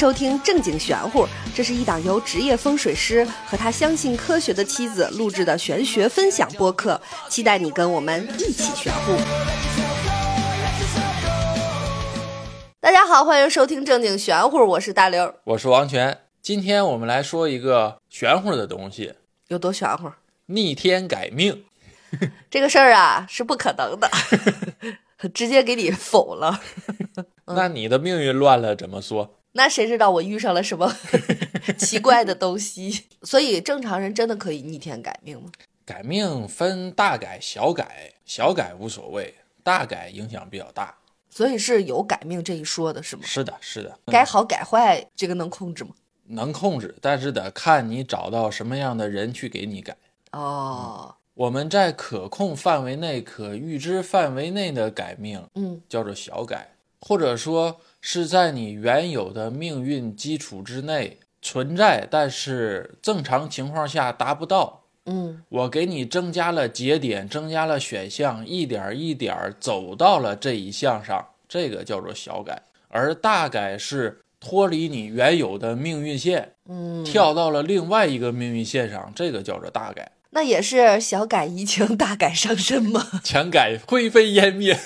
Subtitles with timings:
[0.00, 6.98] 收听正经玄乎，这是一档由职业风水师和他相信科学的妻子录制的玄学分享播客，
[7.28, 9.14] 期待你跟我们一起玄乎。
[12.80, 15.34] 大家好，欢迎收听正经玄乎，我是大刘。
[15.44, 19.12] 我是王权，今天我们来说一个玄乎的东西
[19.48, 20.10] 有多玄乎？——
[20.48, 21.66] 逆天改命。
[22.48, 24.08] 这个事儿啊是不可能的，
[25.34, 26.58] 直接给你否了。
[27.54, 29.36] 那你的命运乱了怎么说？
[29.52, 30.92] 那谁知道我遇上了什么
[31.78, 33.06] 奇怪的东西？
[33.22, 35.50] 所以正常人真的可以逆天改命吗？
[35.84, 40.94] 改命分大改、小改，小改无所谓，大改影响比较大。
[41.28, 43.22] 所以是有改命这一说的是吗？
[43.24, 45.90] 是的，是的，改好改坏这个能控制吗？
[46.26, 49.96] 能控制，但是得看你找到什么样的人去给你改。
[50.30, 64.78] 哦，我们在可控范围内、可预知范围内的改命嗯叫做小改，或者说是在你原有的命运基础之内存在，但是正常情况下达不到。
[65.06, 72.62] 嗯我给你增加了节点，增加了选项，一点儿一点儿走到了这一项上，这个叫做小改。
[72.88, 80.12] 而大改是脱离你原有的命运线，嗯，跳到了另外一个命运线上，这个叫做大改。
[80.30, 83.04] 那也是小改怡情，大改伤身吗？
[83.24, 84.78] 强改灰飞烟灭。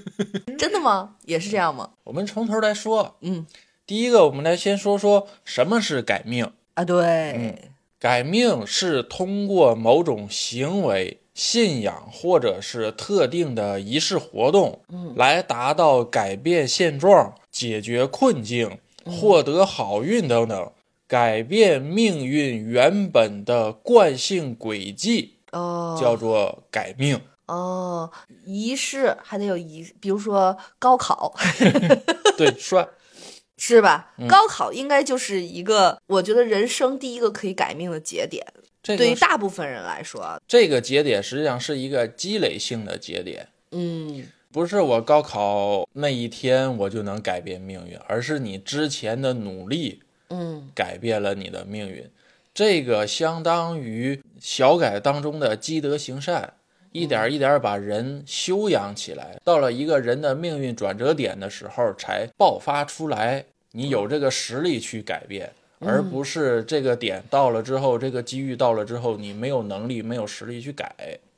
[0.58, 1.16] 真的吗？
[1.24, 1.90] 也是这样吗？
[2.04, 3.46] 我们从头来说，嗯
[3.86, 6.50] 第一个，我们来先说说什么是改命。
[6.74, 20.72] 啊，对，改命是通过某种行为、信仰或者是特定的仪式活动，嗯来达到改变现状、解决困境、获得好运等等，
[21.10, 27.20] 改变命运原本的惯性轨迹，哦，叫做改命。
[27.46, 28.08] 哦，
[28.46, 31.34] 仪式还得有仪，比如说高考，
[32.38, 32.88] 对，算
[33.58, 34.12] 是吧？
[34.18, 38.46] 嗯高考应该就是一个，我觉得人生第一个可以改命的节点。
[38.80, 43.48] 这对于大部分人来说，啊这个节点实际上是一个积累性的节点。
[43.72, 52.04] 嗯不是我高考那一天我就能改变命运，而是你之前的努力嗯改变了你的命运。
[52.52, 56.52] 这个相当于小改当中的积德行善，
[56.92, 63.44] 一点一点把人修养起来，到了一个人的命运转折点的时候才爆发出来。
[63.72, 65.48] 你有这个实力去改变，
[65.78, 70.92] 而不是这个点到了之后，这个机遇到了之后，你没有能力、没有实力去改。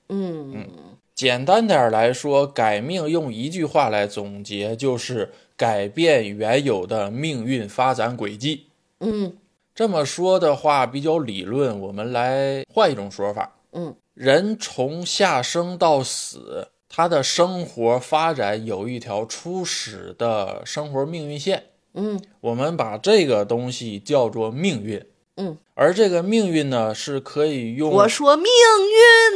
[0.09, 0.66] 嗯嗯
[1.14, 8.64] 简单点来说，改命用一句话来总结，就是改变原有的命运发展轨迹。
[9.03, 9.37] 嗯。
[9.75, 13.95] 这么说的话比较理论，我们来换一种说法：嗯。
[14.15, 21.65] 人从下生到死，他的生活发展有一条初始的生活命运线，
[21.95, 22.21] 嗯。
[22.41, 25.05] 我们把这个东西叫做命运。
[25.37, 28.45] 嗯，而这个命运呢，是可以用我说命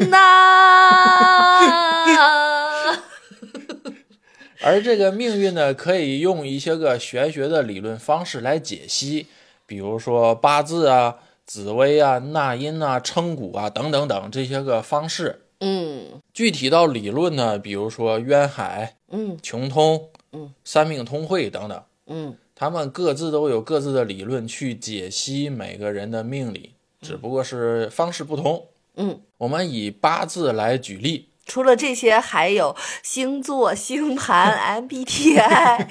[0.03, 0.19] 运呐，
[4.61, 9.27] 而这个命运呢，可以用一些个玄学的理论方式来解析，
[9.67, 15.43] 比如说八字啊、紫微啊、纳音啊、称骨啊等等等这些个方式。
[15.61, 28.67] 嗯具体到理论呢，比如说渊海、嗯穷通、嗯三命通会等等，嗯他们各自都有各自的理论去解析每个人的命理，只不过是方式不同。
[28.97, 29.21] 嗯。
[29.39, 35.87] 我们以八字来举例，除了这些，还有星座、星盘、 MBTI、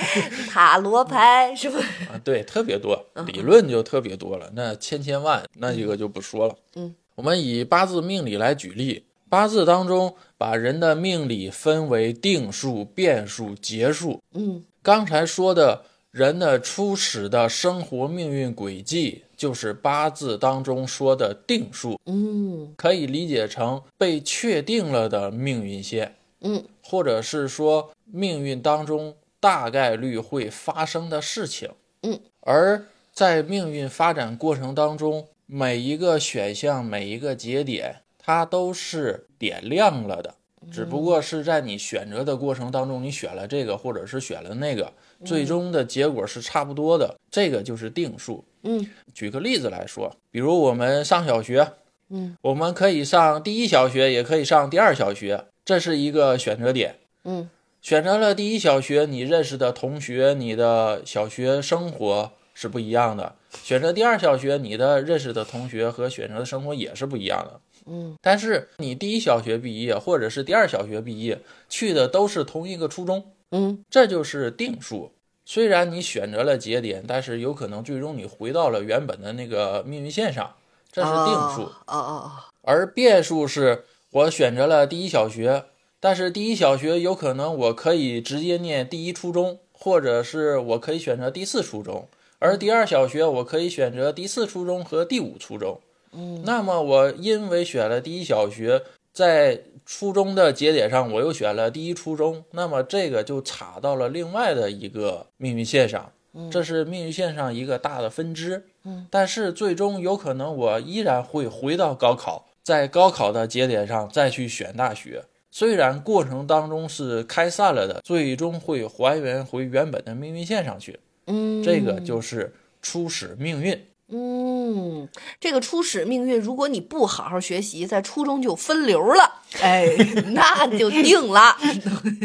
[0.49, 1.79] 塔罗牌，是吧？
[2.11, 6.55] 啊，对，特别多，理论就特别多了，那千千万，那这个就不说了。
[6.75, 14.21] 嗯，我们以八字命理来举例，八字当中把人的命理分为定数、变数、结数。
[14.33, 26.15] 嗯刚才说的人的初始的生活命运轨迹，就是八字当中说的定数，嗯可以理解成被确定了的命运线。
[26.41, 31.69] 嗯或者是说命运当中大概率会发生的事情。
[32.03, 40.35] 嗯，而在命运发展过程当中，每一个选项、每一个节点，它都是点亮了的。
[40.71, 44.93] 只不过是在你选择的过程当中，你选了这个，或者是选了那个，
[45.25, 47.15] 最终的结果是差不多的。
[47.29, 48.45] 这个就是定数。
[48.63, 51.73] 嗯举个例子来说，比如我们上小学，
[52.09, 56.95] 嗯我们可以上第一小学，也可以上第二小学，这是一个选择点。
[57.23, 57.49] 嗯
[57.81, 67.59] 选择了第一小学，你认识的同学，你的小学生活是不一样的；选择第二小学，你的认识的同学和选择的生活也是不一样的。
[67.85, 71.39] 嗯但是你第一小学毕业，或者是第二小学毕业，
[71.69, 75.11] 去的都是同一个初中，嗯这就是定数。
[75.45, 80.55] 虽然你选择了节点，但是有可能最终你回到了原本的那个命运线上，
[80.91, 81.61] 这是定数。
[81.61, 82.31] 哦哦哦，
[82.63, 85.65] 而变数是我选择了第一小学，
[85.99, 92.07] 但是第一小学有可能我可以直接念第一初中，或者是我可以选择第四初中，
[92.39, 95.79] 而第二小学我可以选择第四初中和第五初中。
[96.11, 98.81] 嗯，那么我因为选了第一小学，
[99.13, 106.11] 在初中的节点上我又选了第一初中，那么这个就插到了另外的一个命运线上。
[106.51, 115.23] 这是命运线上一个大的分支，嗯，但是最终有可能我依然会回到高考，在高考的节点上再去选大学。
[115.49, 120.99] 虽然过程当中是开散了的，最终会还原回原本的命运线上去。
[121.27, 123.85] 嗯，这个就是初始命运。
[124.07, 125.09] 嗯，
[125.39, 129.87] 这个初始命运，如果你不好好学习，在初中就分流了， 哎，
[130.33, 131.57] 那就定了。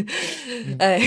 [0.78, 0.98] 哎，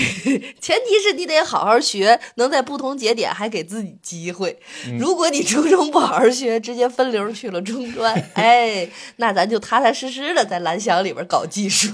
[0.60, 4.58] 前提是你得好好学，能在不同节点还给自己机会。
[4.98, 11.92] 如果你初中不好好学，直接分流去了中专，哎，那咱就踏踏实实的在蓝翔里边搞技术。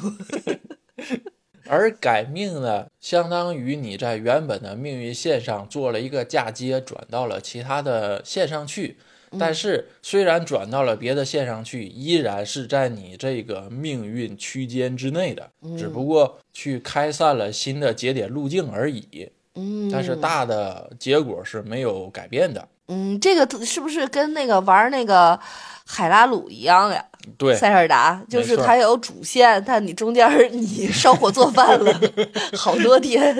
[1.71, 8.97] 而改命呢，相当于你在原本的命运线上做了一个嫁接，转到了其他的线上去。
[9.39, 19.31] 但是虽然转到了别的线上去，依然是在你这个命运区间之内的，只不过去开散了新的节点路径而已。
[19.55, 22.67] 嗯，但是大的结果是没有改变的。
[22.89, 25.39] 嗯，这个是不是跟那个玩那个
[25.87, 27.05] 海拉鲁一样呀？
[27.37, 32.01] 对，塞尔达就是它有主线，但你中间你烧火做饭了
[32.57, 33.35] 好多天，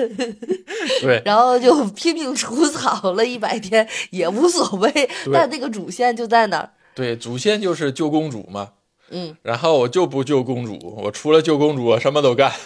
[1.01, 6.69] 对，然后就拼命除草了一百天也无所谓，但那个主线就在那儿。
[6.93, 8.73] 对，主线就是救公主嘛。
[9.09, 12.51] 嗯，然后我就不救公主，我除了救公主，我什么都干。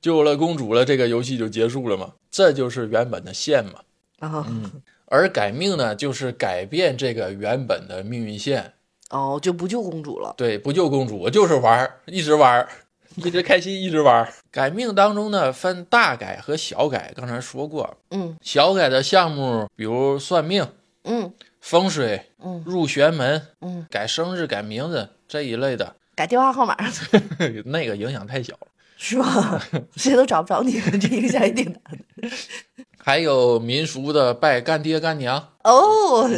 [0.00, 2.12] 救了公主了，这个游戏就结束了嘛？
[2.30, 3.80] 这就是原本的线嘛。
[4.20, 4.46] 啊、
[5.06, 8.72] 而改命呢，就是改变这个原本的命运线。
[9.10, 10.34] 哦，就不救公主了。
[10.36, 12.68] 对，不救公主，我就是玩儿，一直玩儿，
[13.16, 14.28] 一直开心，一直玩儿。
[14.50, 17.96] 改命当中呢，分大改和小改，刚才说过。
[18.10, 20.66] 嗯小改的项目，比如算命、
[21.04, 26.76] 嗯风水、嗯入玄门、嗯，改生日、改名字这一类的，改电话号码
[27.66, 28.66] 那个影响太小了。
[28.96, 29.62] 是吧？
[29.94, 32.30] 谁都找不着你，这影响也挺大的。
[32.98, 36.28] 还有民俗的拜干爹干娘，哦，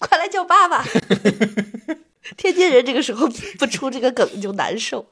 [0.00, 0.84] 快来叫爸爸！
[2.36, 3.28] 天津人这个时候
[3.58, 5.06] 不出这个梗就难受。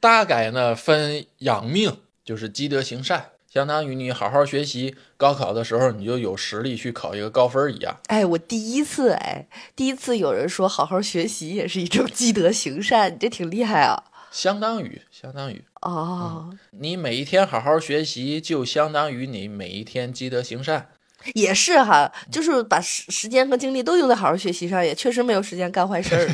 [0.00, 7.98] 大概呢分养命，就是积德行善，相当于你好好学习，高考的时候你就有实力去考一个高分一样。
[8.06, 14.04] 哎，我第一次哎，第一次有人说好好学习也是一种积德行善，你这挺厉害啊！
[14.32, 20.88] 相当于，相当于哦，你每一天好好学习，就相当于你每一天积德行善。
[21.34, 26.28] 也是哈，就是把时时间和精力都用在好好学习上，也确实没有时间干坏事儿。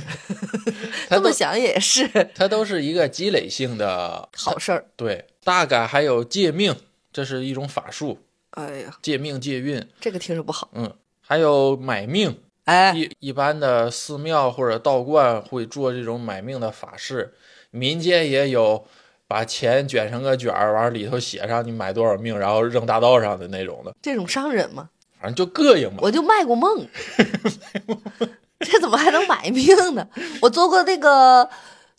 [1.11, 4.87] 这么想也是它都是一个积累性的好事儿。
[4.97, 6.75] 对，大概还有借命，
[7.13, 8.19] 这是一种法术，
[8.53, 9.87] 哎呀，借命借运。
[10.01, 10.71] 这个听着不好。
[10.73, 10.91] 嗯，
[11.21, 17.35] 还有买命，哎，一一般的寺庙或者道观会做这种买命的法事，
[17.71, 18.87] 民间也有
[19.27, 24.89] 把钱卷成个卷儿，完了里头写上你买多少命，然后扔大道上的那种的，这种商人吗？
[25.21, 25.99] 反正就膈应嘛。
[26.01, 26.87] 我就卖过梦，
[28.61, 30.09] 这怎么还能买命呢？
[30.41, 31.49] 我做过那个，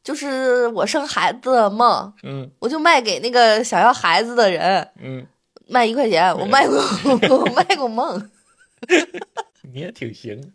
[0.03, 5.27] 就是我生孩子的梦，嗯我就卖给那个想要孩子的人，嗯，
[5.67, 6.77] 卖一块钱，我卖过，
[7.37, 8.29] 我卖过梦。
[9.73, 10.53] 你也挺行。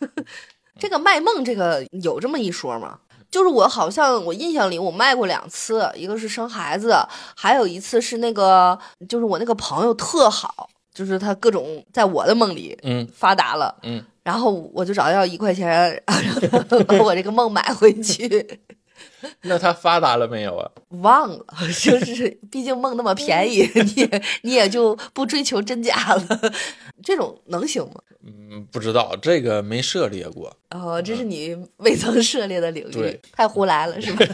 [0.78, 3.00] 这个卖梦，这个有这么一说吗？
[3.36, 6.96] 就是我好像我印象里我卖过两次，一个是生孩子，
[7.36, 8.78] 还有一次是那个
[9.10, 15.68] 就是我那个朋友特好，就是他各种在我的梦里嗯发达了，嗯，然后我就找他要一块钱，
[16.06, 18.58] 然后 把我这个梦买回去。
[19.42, 20.70] 那他发达了没有啊？
[21.02, 21.44] 忘了，
[21.80, 26.52] 就是毕竟梦那么便宜，你也你也就不追求真假了。
[27.02, 28.00] 这种能行吗？
[28.24, 30.54] 嗯，不知道，这个没涉猎过。
[30.70, 34.24] 哦，这是你未曾涉猎的领域对，太胡来了是吧？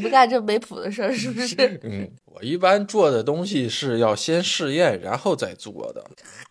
[0.00, 1.54] 你不干这没谱的事儿是不是？
[1.84, 6.02] 嗯，我一般做的东西是要先试验，然后再做的。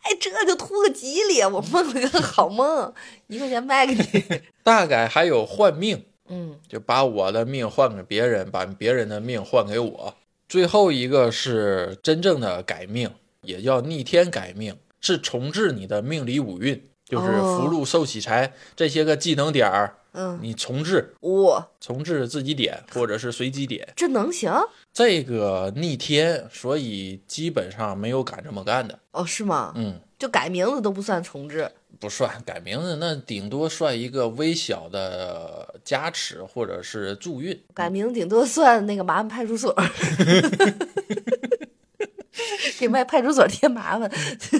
[0.03, 2.93] 哎，这就图个吉利，我梦了个好梦，
[3.27, 4.41] 一块钱卖给你。
[4.63, 10.15] 大概还有换命，嗯，就把我的命换给别人，把别人的命换给我。
[10.47, 13.09] 最后一个是真正的改命，
[13.41, 24.51] 也叫逆天改命，是重置你的命理五运，就是哦福禄寿喜财这些个技能点儿，嗯，你重置，哇，重置自己点或者是随机点，这能行？
[24.91, 28.97] 这个逆天，所以基本上没有敢这么干的。
[29.11, 29.73] 哦，是吗？
[29.75, 31.71] 嗯，就改名字都不算重置。
[31.99, 37.61] 不算改名字，那顶多算一个微小的加持或者是助运。
[37.73, 39.75] 改名顶多算那个麻烦派出所，
[42.79, 44.09] 给卖派出所添麻烦。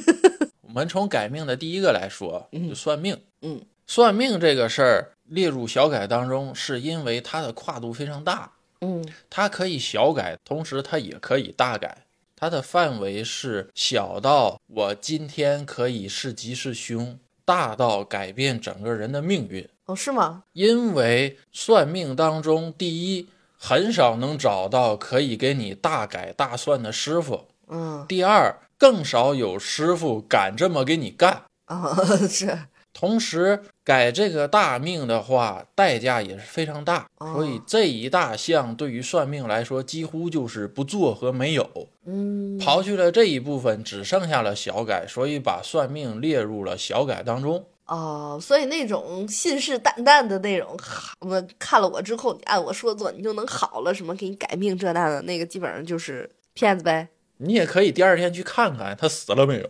[0.63, 3.17] 我们从改命的第一个来说，就算命。
[3.41, 12.05] 嗯，算命这个事儿列入小改当中，是因为它的跨度非常大，嗯它可以小改，同时它也可以大改。
[12.35, 19.67] 它的范围是小到我今天可以是吉是凶，大到改变整个人的命运。
[19.85, 20.43] 哦，是吗？
[20.53, 31.43] 因为算命当中，第一很少能找到可以给你大改大算的师傅，嗯第二更少有师傅敢这么给你干。
[31.65, 31.93] 啊、
[32.29, 32.57] 是
[32.93, 41.87] 同时，改这个大命的话，代价也是非常大，哦所以这一大项对于算命来说，几乎就是不做和没有。
[42.05, 47.63] 嗯刨去了这一部分，只剩下了小改，所以把算命列入了小改当中。
[47.85, 50.77] 哦，所以那种信誓旦旦的那种，
[51.21, 57.07] 我看了我之后，你按我说做，你就能好了，什么给你改命这那的，那个基本上就是骗子呗。
[57.39, 59.69] 你也可以第二天去看看他死了没有。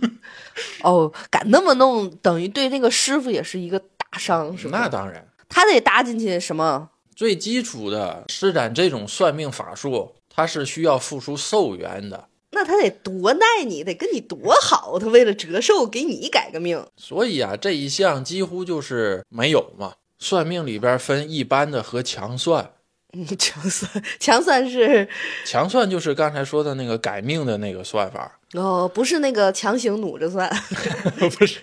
[0.82, 4.78] 哦，敢那么弄，等于对那个师傅也是一个大伤，是吧？
[4.78, 6.90] 那当然，他得搭进去什么？
[7.14, 12.28] 最基础的施展这种算命法术，他是需要付出寿元的。
[12.52, 16.86] 那他得多耐你，得跟你多好，他为了折寿给你改个命。
[16.96, 19.94] 所以啊，这一项几乎就是没有嘛。
[20.18, 22.72] 算命里边分一般的和强算，
[23.16, 25.08] 嗯，强算，强算是
[25.46, 30.46] 强算就是刚才说的那个改命的那个算法，哦，不是那个强行努着算，
[31.38, 31.58] 不是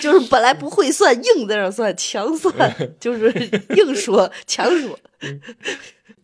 [0.00, 2.52] 就是本来不会算，硬在那儿算，强算
[2.98, 3.30] 就是
[3.76, 4.98] 硬说强说。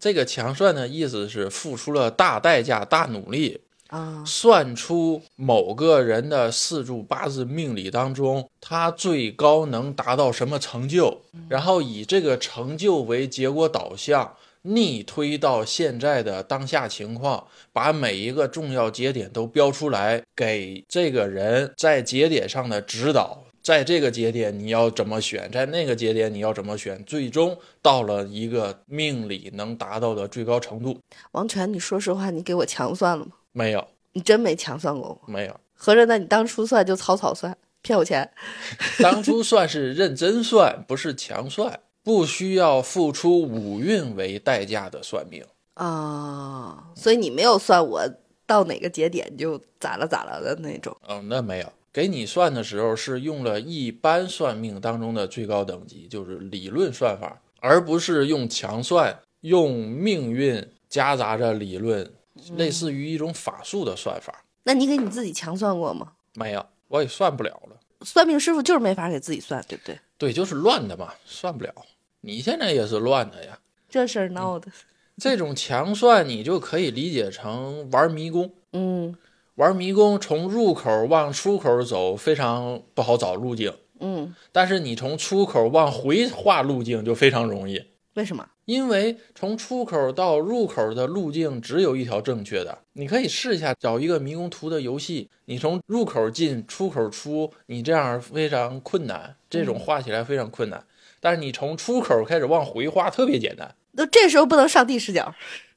[0.01, 23.45] 这个强算的意思是付出了大代价、大努力，啊，算出某个人的四柱八字命理当中，他最高能达到什么成就，然后以这个成就为结果导向，逆推到现在的当下情况，把每一个重要节点都标出来，给这个人在节点上的指导。
[23.63, 31.01] 在这个节点你要怎么选，在那个节点你要怎么选，最终到了一个命理能达到的最高程度。
[31.33, 33.33] 王权，你说实话，你给我强算了吗？
[33.57, 35.33] 没有，你真没强算过我？
[35.33, 35.61] 没有。
[35.75, 38.31] 合着那你当初算就草草算，骗我钱？
[39.01, 45.43] 当初算是认真算，不是强算，不需要付出五运为代价的算命。
[45.73, 48.03] 啊，所以你没有算我
[48.47, 50.95] 到哪个节点就咋了咋了的那种。
[51.09, 51.73] 嗯，那没有。
[51.91, 62.11] 给你算的时候是用了一般算命当中的最高等级，就是理论算法，而不是用强算，用命运夹杂着理论，
[62.57, 64.45] 类似于一种法术的算法。
[64.65, 66.13] 那你给你自己强算过吗？
[66.35, 67.77] 没有，我也算不了了。
[68.03, 69.99] 算命师傅就是没法给自己算，对不对？
[70.19, 71.75] 对，就是乱的嘛，算不了。
[72.21, 73.59] 你现在也是乱的呀。
[73.89, 74.71] 这事儿闹的，
[75.17, 78.53] 这种强算你就可以理解成玩迷宫。
[78.73, 79.17] 嗯
[79.55, 87.83] 玩迷宫从入口往出口走非常不好找路径，嗯，但是你从出口往回画路径就非常容易，
[88.17, 88.49] 为什么？
[88.65, 92.79] 因为从出口到入口的路径只有一条正确的。
[92.95, 100.83] 你可以试一下找一个迷宫图的游戏，你从入口进，出口出，你这样非常困难，这种画起来非常困难。
[101.21, 105.35] 但是你从出口开始往回画特别简单，那这时候不能上帝视角，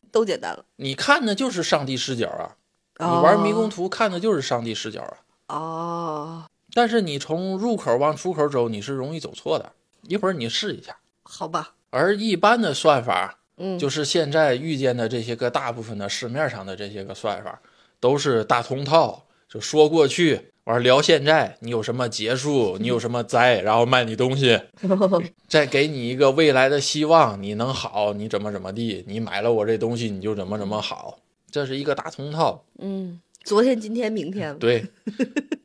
[0.09, 0.63] 都简单了。
[0.77, 2.55] 你看的就是上帝视角啊，
[2.99, 5.17] 你哦玩迷宫图看的就是上帝视角啊。
[5.47, 9.73] 哦，但是你从入口往出口走，你是容易走错的。
[10.03, 10.97] 一会儿你试一下。
[11.23, 17.61] 好吧，而一般的算法，嗯，就是现在遇见的这些个大部分的市面上的这些个算法，
[17.99, 24.59] 都是大通套，就说过去，完聊现在，你有什么结束，你有什么灾，然后卖你东西，
[25.49, 31.19] 再给你一个未来的希望，你能好，你怎么怎么地，你买了我这东西，你就怎么怎么好，
[31.49, 32.63] 这是一个大通套。
[32.77, 34.55] 嗯，昨天、今天、明天了。
[34.55, 34.85] 对，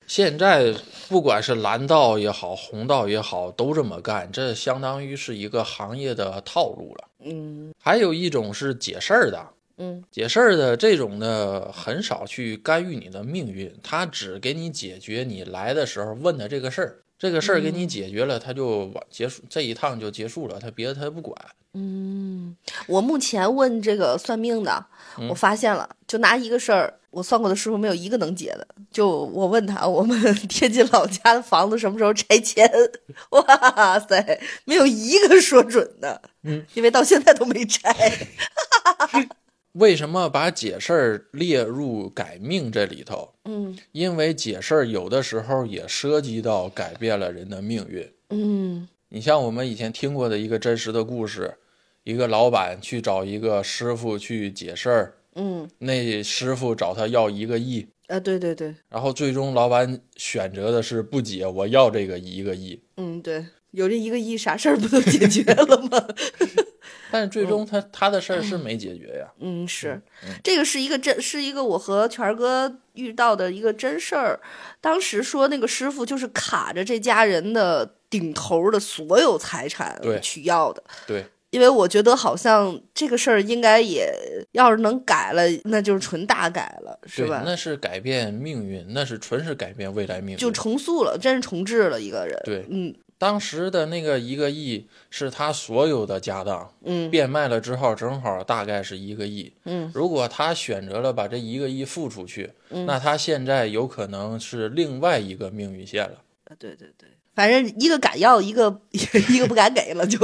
[0.07, 0.75] 现在
[1.09, 7.09] 不管是蓝道也好，红道也好，都这么干，这相当于是一个行业的套路了。
[7.27, 9.47] 嗯还有一种是解事儿的，
[9.79, 17.01] 嗯解事儿的这种呢，很少去干预你的命运，他只给你解决你来的时候问的这个事儿。
[17.17, 21.35] 这个事儿给你解决了，他就完结束这一趟就结束了，他别的他不管。
[21.73, 22.55] 嗯，
[22.87, 24.87] 我目前问这个算命的，
[25.19, 28.67] 嗯我发现了，就拿一个事儿，我算过的师傅没有一个能解的。
[28.91, 32.69] 就我问他，我们 天津老家的房子什么时候拆迁？
[33.31, 36.21] 哇塞，没有一个说准的。
[36.43, 37.95] 嗯，因为到现在都没拆。
[39.73, 43.31] 为什么把解事儿列入改命这里头？
[43.47, 48.09] 嗯因为解事儿有的时候也涉及到改变了人的命运。
[48.31, 51.57] 嗯你像我们以前听过的一个真实的故事，
[52.05, 62.81] 一个老板去找一个师傅去解事儿，嗯那师傅找他要一个亿，啊，对对对，然后最终老板选择的是不解，我要这个一个亿。
[62.97, 66.07] 嗯对，有这一个亿，啥事儿不都解决了吗？
[67.11, 69.33] 但是最终他他的事儿是没解决呀。
[69.39, 70.03] 嗯，是，
[70.43, 74.41] 这个是一个真，是一个我和权儿哥遇到的一个真事儿。
[74.81, 81.25] 当时说那个师傅就是卡着这家人的顶头的所有财产去要的，对，
[81.55, 84.13] 因为我觉得好像这个事儿应该也
[84.51, 87.45] 要是能改了，那就是纯大改了，是，吧？
[87.47, 90.37] 那是改变命运，那是纯是改变未来命运。
[90.37, 92.37] 就重塑了，真是重置了一个人。
[92.45, 99.51] 对嗯当时的那个一个亿是他所有的家当，嗯变卖了之后正好大概是一个亿。
[99.65, 106.17] 嗯如果他选择了把这一个亿付出去，嗯那他现在有可能是另外一个命运线了。
[106.47, 110.19] 啊，对对对，反正一个敢要，一个 一个不敢给了，就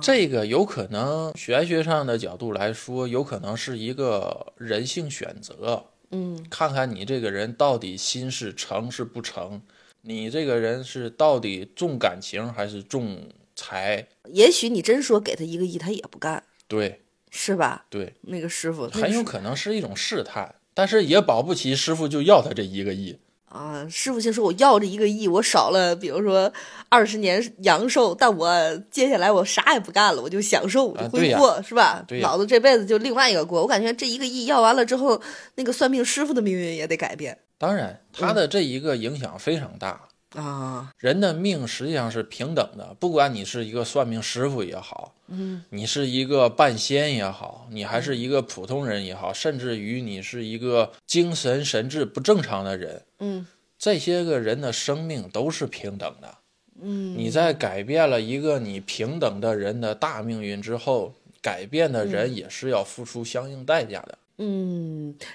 [0.00, 9.62] 这个有可能玄学上的角度来说，有可能是一个人性选择，嗯看看你这个人到底心是诚是不诚，
[10.02, 14.06] 你这个人是到底重感情还是重财？
[14.32, 17.86] 也许你真说给他一个亿，他也不干，对是吧？
[17.90, 23.18] 对，那个师傅很有可能是一种试探，但是也保不齐师傅就要他这一个亿。
[23.54, 26.52] 啊，师傅先说我要这一个亿，我少了，比如说
[26.88, 32.04] 二十年阳寿，但我接下来我啥也不干了，我就享受，我就挥霍，是吧？
[32.08, 33.62] 对老子这辈子就另外一个过。
[33.62, 35.22] 我感觉这一个亿要完了之后，
[35.54, 40.00] 那个算命师傅的命运也得改变当然，他的这一个影响非常大。
[40.34, 40.92] 啊。
[40.98, 53.46] 人的命实际上是平等的，不管你是一个算命师傅也好，嗯你是一个半仙也好，你还是一个普通人也好，甚至于你是一个精神神志不正常的人，嗯
[53.78, 56.34] 这些个人的生命都是平等的。
[56.80, 64.08] 嗯，你在改变了一个你平等的人的大命运之后，改变的人也是要付出相应代价的。
[64.12, 64.23] 嗯，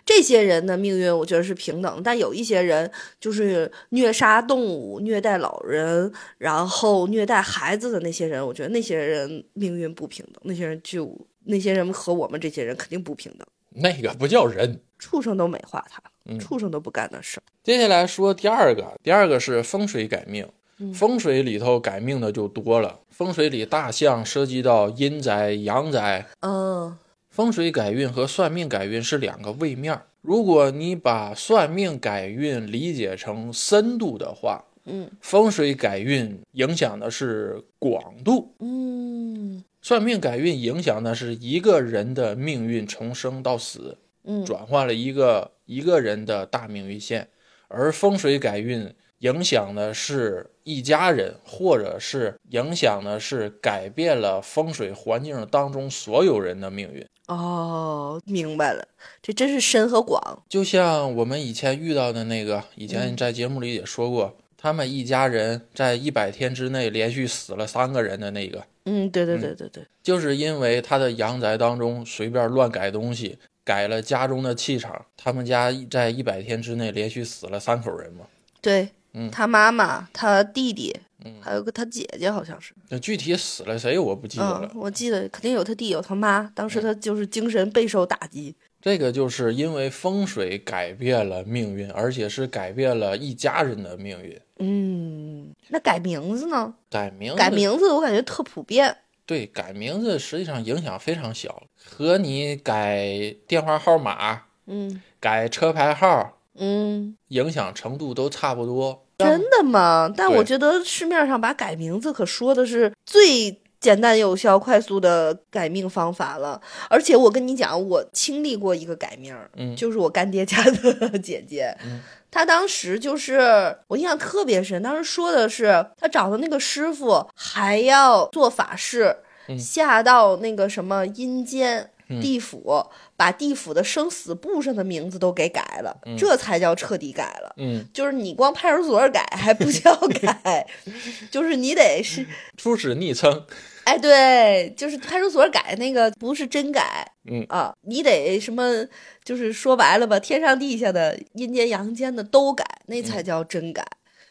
[0.05, 13.47] 这些人的命运我觉得是平等，但有一些人就是虐杀动物、虐待老人，然后虐待孩子的那些人，我觉得那些人命运不平等，那些人就那些人和我们这些人肯定不平等。
[13.71, 14.81] 那个不叫人。
[14.97, 17.43] 畜生都美化他，嗯畜生都不干的事儿。
[17.63, 20.47] 接下来说第二个，第二个是风水改命。
[20.93, 26.25] 风水里头改命的就多了，风水里大象涉及到阴宅、阳宅。
[26.39, 26.97] 嗯
[27.39, 30.05] 风水改运和算命改运是两个位面儿。
[30.19, 47.29] 如果你把算命改运理解成深度的话，嗯风水改运影响的是广度，嗯算命改运影响的是一个人的命运从生到死，嗯转换了一个一个人的大命运线，
[47.69, 57.07] 而风水改运影响的是一家人，或者是影响的是改变了风水环境当中所有人的命运。
[57.29, 58.87] 哦，明白了，
[59.21, 60.43] 这真是深和广。
[60.49, 78.25] 就像我们以前遇到的那个，以前在节目里也说过，他们一家人在一百天之内连续死了三个人的那个，嗯，对对对对对，就是因为他的阳宅当中随便乱改东西，改了家中的气场，他们家在一百天之内连续死了三口人嘛。
[78.59, 82.73] 对，嗯他妈妈、他弟弟，嗯还有个他姐姐，好像是。
[82.89, 84.69] 那具体死了谁我不记得了。
[84.73, 88.55] 嗯，我记得肯定有他弟有他妈，当时他就是精神备受打击。
[88.81, 94.39] 这个就是因为风水改变了命运，而且是改变了一家人的命运。
[94.59, 96.73] 嗯，那改名字呢？
[96.89, 98.95] 改名字改名字我感觉特普遍。
[99.25, 109.05] 对，改名字实际上影响非常小，和你改电话号码、嗯改车牌号嗯，影响程度都差不多。
[109.19, 110.11] 真的吗？
[110.15, 116.61] 但我觉得市面上把改名字可说的是最简单有效、快速的改命方法了。
[116.89, 121.75] 而且我跟你讲，我经历过一个改名儿，嗯就是我干爹家的 姐姐。
[121.83, 122.01] 嗯
[122.31, 131.89] 她当时就是我印象特别深，当时说的是她找的那个师傅还要做法事，嗯下到那个什么阴间。
[132.09, 132.83] 嗯地府
[133.15, 137.53] 把地府的生死簿上的名字都给改了，嗯这才叫彻底改了。
[137.57, 140.67] 嗯， 就是你光派出所改还不叫改，
[141.29, 142.25] 就是你得是，
[142.57, 143.45] 初始昵称，
[143.85, 148.87] 哎，对，就是派出所改那个不是真改，嗯啊，你得什么，
[149.23, 153.85] 就是说白了吧，天上地下的、阴间阳间的都改，那才叫真改。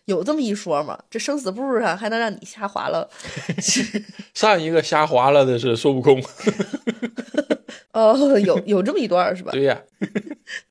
[0.09, 0.99] 有这么一说吗？
[1.11, 3.09] 这生死簿上还能让你瞎划了？
[4.33, 6.23] 上一个瞎划了的是孙悟空，
[7.93, 9.53] 哦，有有这么一段是吧？
[9.53, 9.79] 对呀，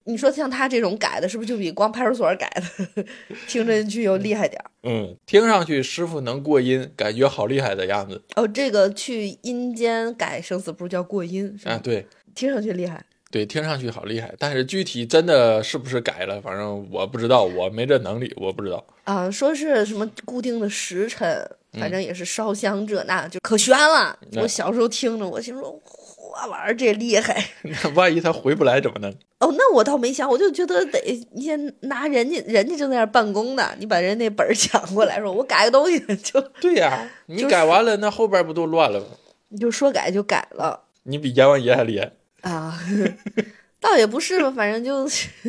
[0.05, 3.05] 你说像他这种改的，是不是就比光派出所改的
[3.47, 4.71] 听上去又厉害点儿？
[4.81, 11.73] 嗯，听上去师傅能过音，感觉好厉害的样子哦，这个去阴间改生死簿叫过音，是吧？
[11.73, 12.07] 啊，对。
[12.35, 13.03] 听上去厉害。
[13.29, 18.83] 对，听上去好厉害，但是具体真的是不是改了，反正我不知道，我没这能力，我不知道。
[19.03, 21.29] 啊，说是什么固定的时辰，
[21.73, 24.17] 嗯反正也是烧香这那，就可悬了。
[24.37, 27.45] 我小时候听着，我心说，嚯，玩意儿这厉害。
[27.63, 29.11] 那万一他回不来怎么弄？
[29.39, 30.99] 哦，那我倒没想，我就觉得得
[31.33, 39.07] 你先拿人家，人家正在那儿办公呢，你把人那本儿抢过来，说我改个东西，就 对呀，你改完了，那后边不都乱了吗？
[39.49, 42.11] 你就说改就改了你比阎王爷还厉害。
[42.47, 42.79] 啊。
[43.79, 45.07] 倒也不是吧，反正就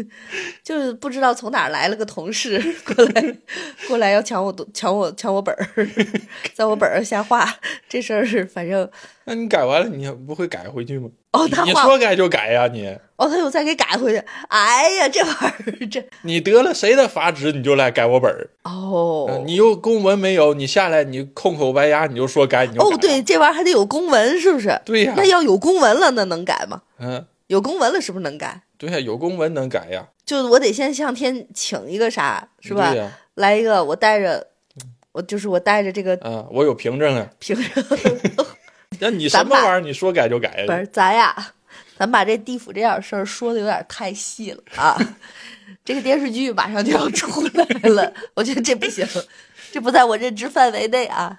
[0.63, 3.35] 就是不知道从哪儿来了个同事过来，
[3.89, 5.67] 过来要抢我东抢我抢我本儿，
[6.55, 7.49] 在我本儿上瞎画
[7.89, 8.89] 这事儿，反正
[9.25, 11.09] 那你改完了，你不会改回去吗？
[11.33, 12.87] 哦，他你说改就改呀，你
[13.17, 14.23] 哦，他又再给改回去。
[14.49, 15.33] 哎呀，这玩
[15.67, 18.49] 意儿这 你得了谁的法旨，你就来改我本儿。
[18.65, 20.55] 哦，嗯你又公文没有？
[20.55, 22.95] 你下来你空口白牙，你就说改，你就改。
[22.95, 24.79] 哦，对，，这玩意儿还得有公文，是不是？
[24.85, 26.83] 对呀那要有公文了，那能改吗？
[26.99, 28.63] 嗯，有公文了，是不是能改？
[28.79, 32.95] 对呀，有公文能改呀，就我得先向天请一个啥，是吧？
[33.35, 34.47] 来一个，我带着，
[35.13, 37.29] 我就是我带着这个啊，我有凭证啊。
[37.41, 37.85] 凭证，
[39.01, 39.81] 那你什么玩意儿？
[39.81, 41.53] 你说改就改不是咱呀，
[41.99, 44.97] 咱把这地府这点事儿说的有点太细了啊。
[45.85, 49.07] 这个电视剧马上就要出来了，我觉得这不行，
[49.73, 51.39] 这不在我认知范围内啊。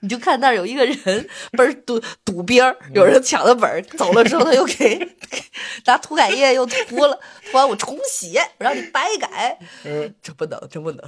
[0.00, 5.16] 你就看那儿有一个人不是堵堵边儿，有人抢了本儿，走了之后他又给
[5.86, 7.18] 拿涂改液又涂了，
[7.50, 11.04] 涂完我重写，我让你白改，嗯，这不能，这不能。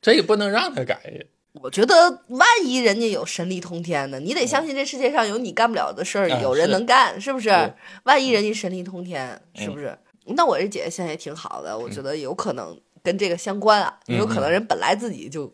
[0.00, 1.00] 这也不能让他改。
[1.62, 7.72] 我觉得万一人家有神力通天呢，你得相信这世界上有你干不了的事儿，啊有人能干，是不是对？
[8.04, 9.96] 万一人家神力通天，是不是？
[10.26, 15.50] 那我这姐姐现在也挺好的，我觉得有可能跟这个相关啊，嗯有可能人本来自己就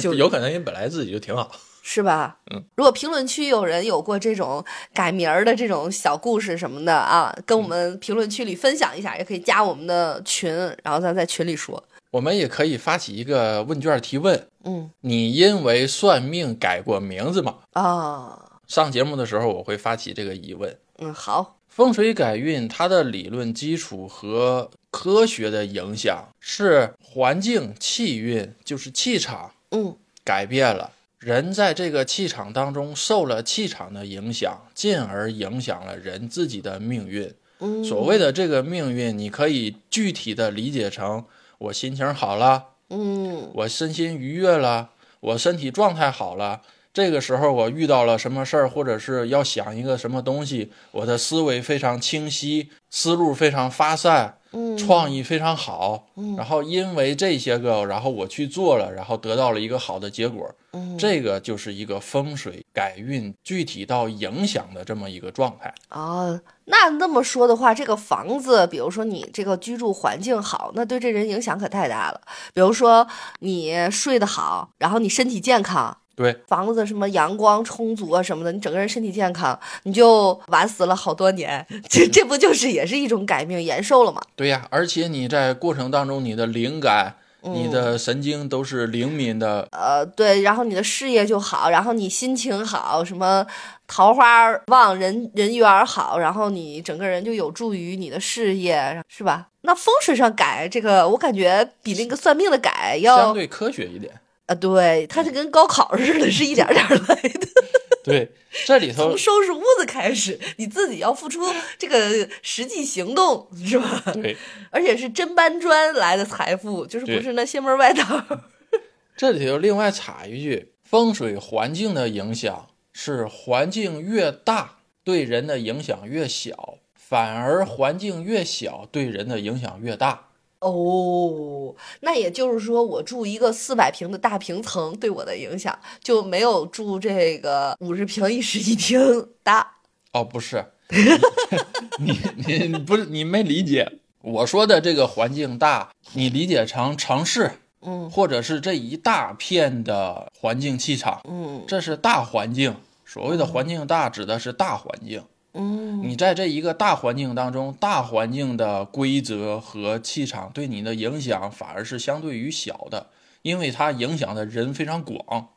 [0.00, 1.50] 就有可能人本来自己就挺好。
[1.86, 2.38] 是吧？
[2.50, 10.50] 嗯，如果评论区有人有过这种改名儿的这种小故事什么的啊，跟我们评论区里分享一下，也可以加我们的群，
[10.82, 11.84] 然后咱在群里说。
[12.10, 17.56] 我们也可以发起一个问卷提问：嗯你因为算命改过名字吗？
[17.74, 20.74] 啊，上节目的时候我会发起这个疑问。
[21.00, 30.92] 嗯，好，风水改运它的理论基础和科学的影响是环境气运，就是气场嗯改变了。
[31.24, 37.32] 人在这个气场当中受了气场的影响，进而影响了人自己的命运。
[37.60, 41.24] 嗯，所谓的这个命运，你可以具体的理解成：
[41.56, 46.60] 我心情好了，嗯我身心愉悦了，我身体状态好了。
[46.92, 56.06] 这个时候我遇到了什么事儿，或者是要想一个什么东西，我的思维非常清晰，思路非常发散，嗯，创意非常好。
[56.16, 60.48] 嗯然后因为这些个，然后我去做了，然后得到了一个好的结果。
[60.72, 65.72] 嗯这个就是一个风水改运具体到影响的这么一个状态。
[65.90, 72.20] 哦，那那么说的话，这个房子，比如说你这个居住环境好，那对这人影响可太大了。
[72.52, 73.06] 比如说
[73.40, 81.66] 你睡得好，然后你身体健康，对，房子什么阳光充足啊什么的，你整个人身体健康，你就晚死了好多年。
[81.88, 84.20] 这这不就是也是一种改命延寿了吗？
[84.36, 89.66] 对呀，而且你在过程当中，你的灵感、你嗯的神经都是灵敏的。
[89.72, 93.44] 呃，对，然后你的事业就好，然后你心情好，什么
[93.86, 99.48] 桃花旺，人人缘好，然后你整个人就有助于你的事业，是吧？
[99.62, 104.12] 那风水上改这个，我感觉比那个算命的改要相对科学一点。
[104.46, 107.48] 啊，对，它是跟高考似的，是一点点来的。
[108.04, 108.30] 对，
[108.66, 111.40] 这里头从收拾屋子开始，你自己要付出
[111.78, 114.02] 这个实际行动，是吧？
[114.12, 114.36] 对，
[114.70, 118.24] 而且是真搬砖来的财富，就是不是那邪门歪道。
[119.16, 130.28] 这里头另外插一句，风水环境的影响是环境越大，对人的影响越小，反而环境越小，对人的影响越大。
[130.64, 139.76] 哦，那也就是说，我住一个四百平的大平层，对我的影响就没有住这个五十平一室一厅大。
[140.12, 140.64] 哦，不是，
[142.00, 147.50] 你你你不是你没理解我说的这个环境大，你理解成城市，
[147.82, 152.74] 嗯或者是这一大片的环境气场，嗯这是大环境，
[153.04, 155.22] 所谓的环境大，指的是大环境。
[155.54, 163.08] 嗯你在这一个大环境当中，大环境的规则和气场对你的影响反而是相对于小的，
[163.42, 165.48] 因为它影响的人非常广。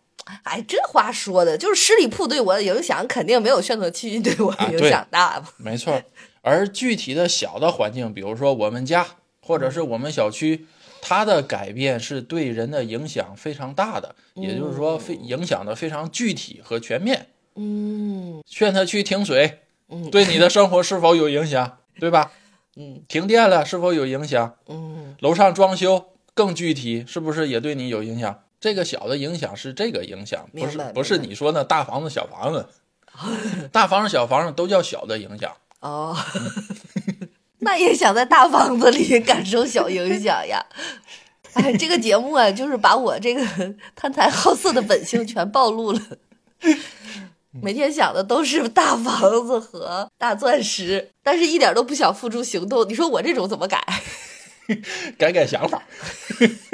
[0.44, 5.54] 哎，这话说的，就是十里铺对我的影响肯定没有宣德区对我的影响大吧？
[5.58, 6.02] 没错，
[6.42, 9.06] 而具体的小的环境，比如说我们家
[9.42, 10.66] 或者是我们小区，
[11.02, 17.28] 它的改变是对人的影响非常大的，也就是说非影响的非常具体和全面。
[17.56, 21.78] 嗯劝他去停水，嗯对你的生活是否有影响？
[22.00, 22.32] 对吧？
[22.76, 24.56] 嗯停电了是否有影响？
[24.68, 28.42] 嗯楼上装修更具体，是不是也对你有影响？
[28.60, 32.68] 这个小的影响是这个影响，不是不是你说那大房子小房子，
[33.72, 35.52] 大房子小房子都叫小的影响。
[35.80, 36.18] 哦，
[37.60, 40.66] 那也想在大房子里感受小影响呀。
[41.54, 43.44] 哎，这个节目啊，就是把我这个
[43.96, 46.02] 贪财好色的本性全暴露了。
[47.62, 52.88] 每天想的都是大房子和大钻石，但是一点都不想付诸行动。
[52.88, 53.84] 你说我这种怎么改？
[55.18, 55.84] 改改想法。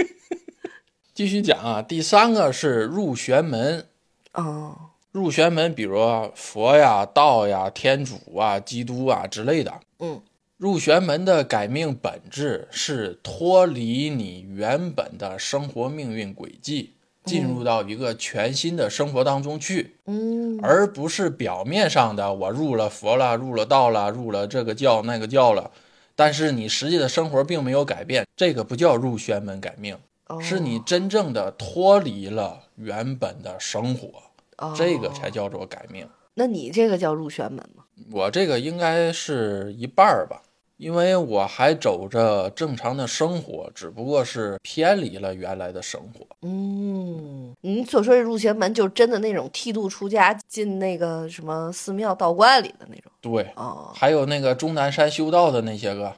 [1.13, 3.87] 继续讲啊，第三个是入玄门。
[4.33, 4.75] 哦，
[5.11, 5.99] 入玄门，比如
[6.35, 9.79] 佛呀、道呀、天主啊、基督啊之类的。
[9.99, 10.21] 嗯，
[10.57, 16.93] 入玄门的改命本质是脱离你原本的生活命运轨迹，
[17.23, 25.71] 进入到一个全新的生活当中去，嗯而不是表面上的我入了佛了、入了道了、入了这个教那个教了，
[26.15, 34.09] 但是你实际的生活并没有改变，这个不叫入玄门改命，哦是你真正的脱离了原本的生活。
[34.57, 36.07] 哦这个才叫做改命。
[36.35, 37.83] 那你这个叫入玄门吗？
[38.11, 40.41] 我这个应该是一半儿吧，
[40.77, 46.25] 因为我还走着正常的生活，只不过是偏离了原来的生活。
[46.41, 53.11] 嗯，你所说的入玄门，就是真的那种剃度出家，进那个什么寺庙道观里的那种。
[53.21, 56.13] 对，哦还有那个终南山修道的那些个，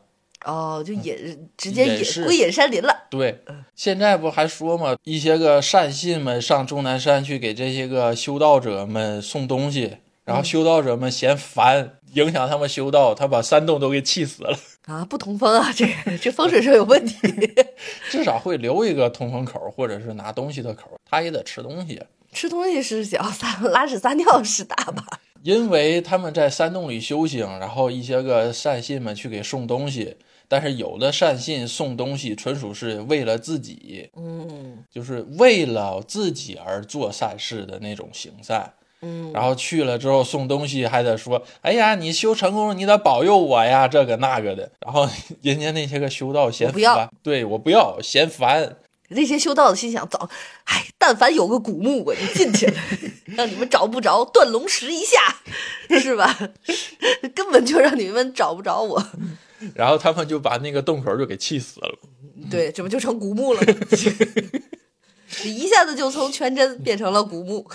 [0.45, 3.05] 哦，就隐直接隐也归隐山林了。
[3.11, 3.43] 对，
[3.75, 14.57] 现在不还说嘛，一些个善信们上终南山去给这些个修道者们送东西，然后修道者们嫌烦，影响他们修道，他把山洞都给气死了。
[14.85, 17.15] 啊，不通风啊，这个这风水上有问题。
[18.09, 22.01] 至少会留一个通风口，或者是拿东西的口，他也得吃东西。
[22.31, 25.03] 吃东西是小，撒拉屎撒尿是大吧？
[25.43, 38.73] 因为他们在山洞里修行，然后一些个善信们去给送东西，但是有的善信送东西纯属是为了自己，嗯就是为了自己而做善事的那种行善。
[39.01, 44.71] 嗯，然后去了之后送东西还得说，哎呀，你修成功了，你得保佑我呀，这个那个的。
[44.79, 45.07] 然后
[45.41, 48.77] 人家那些个修道嫌我不要烦，对我不要嫌烦，
[49.09, 50.29] 那些修道的心想：早，
[50.65, 52.73] 哎，但凡有个古墓，我就进去了，
[53.35, 55.19] 让你们找不着，断龙石一下，
[55.99, 56.35] 是吧？
[57.35, 59.05] 根本就让你们找不着我。
[59.73, 61.99] 然后他们就把那个洞口就给气死了。
[62.51, 63.73] 对，这不就成古墓了吗？
[65.43, 67.67] 一下子就从全真变成了古墓。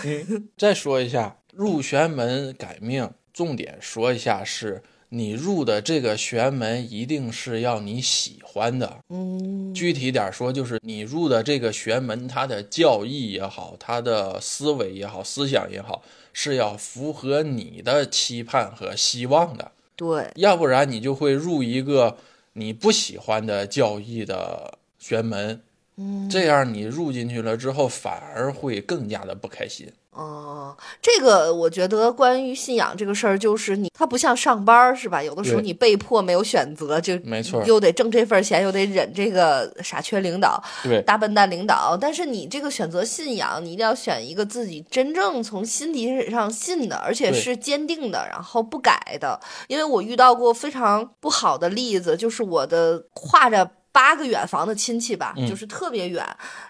[0.56, 8.98] 再说一下入玄门改命，重点说一下是你入的这个玄门一定是要你喜欢的。
[9.08, 19.72] 嗯具体点说，就是你入的这个玄门，它的教义也好，它的思维也好，思想也好，是要符合你的期盼和希望的。
[19.96, 22.16] 对，要不然你就会入一个
[22.54, 25.62] 你不喜欢的教义的玄门，
[26.00, 29.86] 嗯这样你入进去了之后，反而会更加的不开心。
[30.12, 35.22] 哦，这个我觉得关于信仰这个事儿，就是你，它不像上班儿是吧？
[35.22, 41.96] 有的时候你被迫没有选择，就没错又得挣这份钱，又得忍这个傻缺领导、对，大笨蛋领导。
[41.96, 49.38] 但是你这个选择信仰，你一定要选一个自己真正从心底上信的，而且是坚定的，然后不改的。
[49.68, 53.70] 因为我遇到过非常不好的例子，就是我的挎着。
[53.92, 56.24] 八个远房的亲戚吧，嗯就是特别远，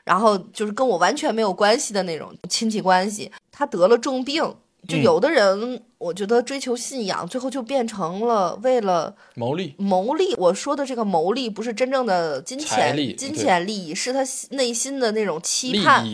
[0.05, 3.31] 然后就是跟我完全没有关系的那种亲戚关系。
[3.53, 4.43] 他得了重病，
[4.89, 9.75] 就嗯有的人，我觉得追求信仰，最后就变成了为了牟利。
[9.79, 10.35] 牟利。
[10.37, 16.07] 我说的这个牟利，不是真正的金钱、金钱利益，是他内心的那种期盼。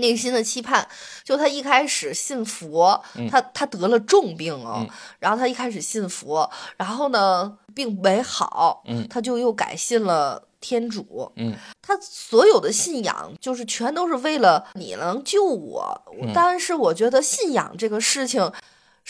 [0.00, 0.86] 内心的期盼，
[1.24, 18.50] 就他一开始信佛，嗯他他得了重病哦，嗯然后他一开始信佛，然后呢病没好，嗯他就又改信了天主，嗯，他所有的信仰就是全都是为了你能救我，嗯但是我觉得信仰这个事情。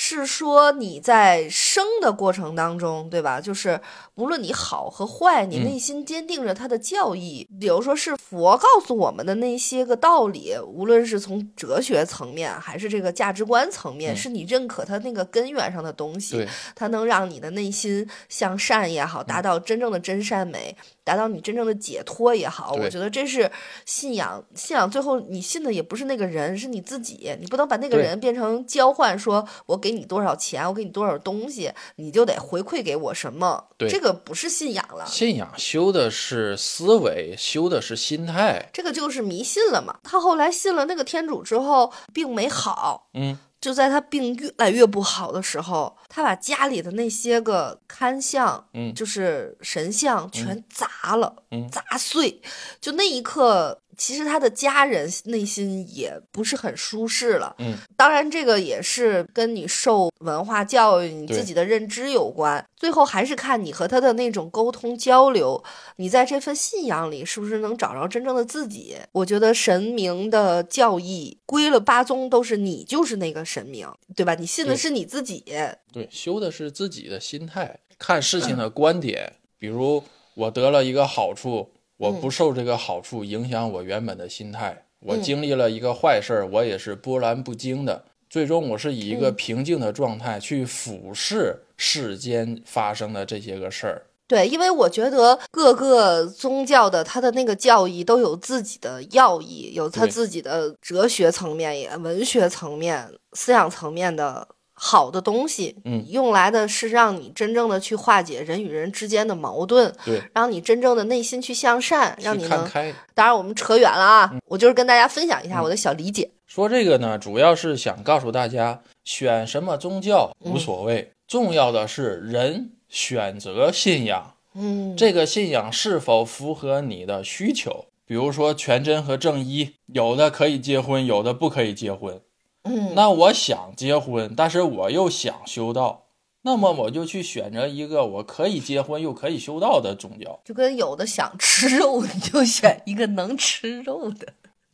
[0.01, 3.41] 是说你在生的过程当中，对吧？
[3.41, 3.81] 就是
[4.15, 7.45] 无论你好和坏，你内心坚定着他的教义。
[7.59, 23.51] 比如说是佛告诉我们的那些个道理，无论是从哲学层面还是这个价值观层面，是你认可他那个根源上的东西，对，它能让你的内心向善也好，达到真正的真善美，达到你真正的解脱也好，我觉得这是
[23.85, 24.45] 信仰。
[24.55, 27.37] 信仰最后你信的也不是那个人，是你自己。
[27.41, 33.65] 你不能把那个人变成交换，说我给你多少钱，我给你多少东西，你就得回馈给我什么。
[33.77, 35.07] 对这个不是信仰了。
[35.07, 38.69] 信仰修的是思维，修的是心态。
[38.73, 39.99] 这个就是迷信了嘛。
[40.03, 52.41] 他后来信了那个天主之后，并没好，嗯，就在他病越来越不好的时候，他把家里的那些个龛像，嗯就是神像全砸了，嗯砸碎。
[52.81, 57.55] 就那一刻，其实他的家人内心也不是很舒适了。
[57.59, 62.65] 嗯，当然这个也是跟你受文化教育、你自己的认知有关。
[62.79, 65.65] 最后还是看你和他的那种沟通交流，
[65.97, 68.97] 你在这份信仰里是不是能找着真正的自己？
[69.11, 74.37] 我觉得神明的教义归了八宗都是你就是那个神明，对吧？
[74.37, 75.45] 你信的是你自己。
[75.93, 79.33] 对，修的是自己的心态，看事情的观点。
[79.59, 84.85] 比如我得了一个好处，我不受这个好处影响我原本的心态。
[85.01, 88.05] 我嗯经历了一个坏事儿，我也是波澜不惊的。
[88.31, 94.03] 最终，我是以一个嗯平静的状态去俯视世间发生的这些个事儿。
[94.27, 105.75] 对，因为我觉得各个宗教的它的那个教义都有自己的要义，有它自己的哲学层面、也文学层面、思想层面的好的东西。
[105.87, 112.71] 嗯用来的是让你真正的去化解人与人之间的矛盾，对，让你真正的内心去向善，让你能。
[113.15, 116.31] 当然，我们扯远了啊，我就是跟大家分享一下我的小理解。
[116.47, 124.35] 说这个呢，主要是想告诉大家，选什么宗教无所谓，重要的是人选择信仰。
[124.55, 127.85] 嗯，这个信仰是否符合你的需求？
[128.07, 132.21] 比如说全真和正一，有的可以结婚，有的不可以结婚。
[132.65, 136.07] 嗯，那我想结婚，但是我又想修道，
[136.43, 140.41] 那么我就去选择一个我可以结婚又可以修道的宗教。
[140.45, 144.27] 就跟有的想吃肉，你就选一个能吃肉的。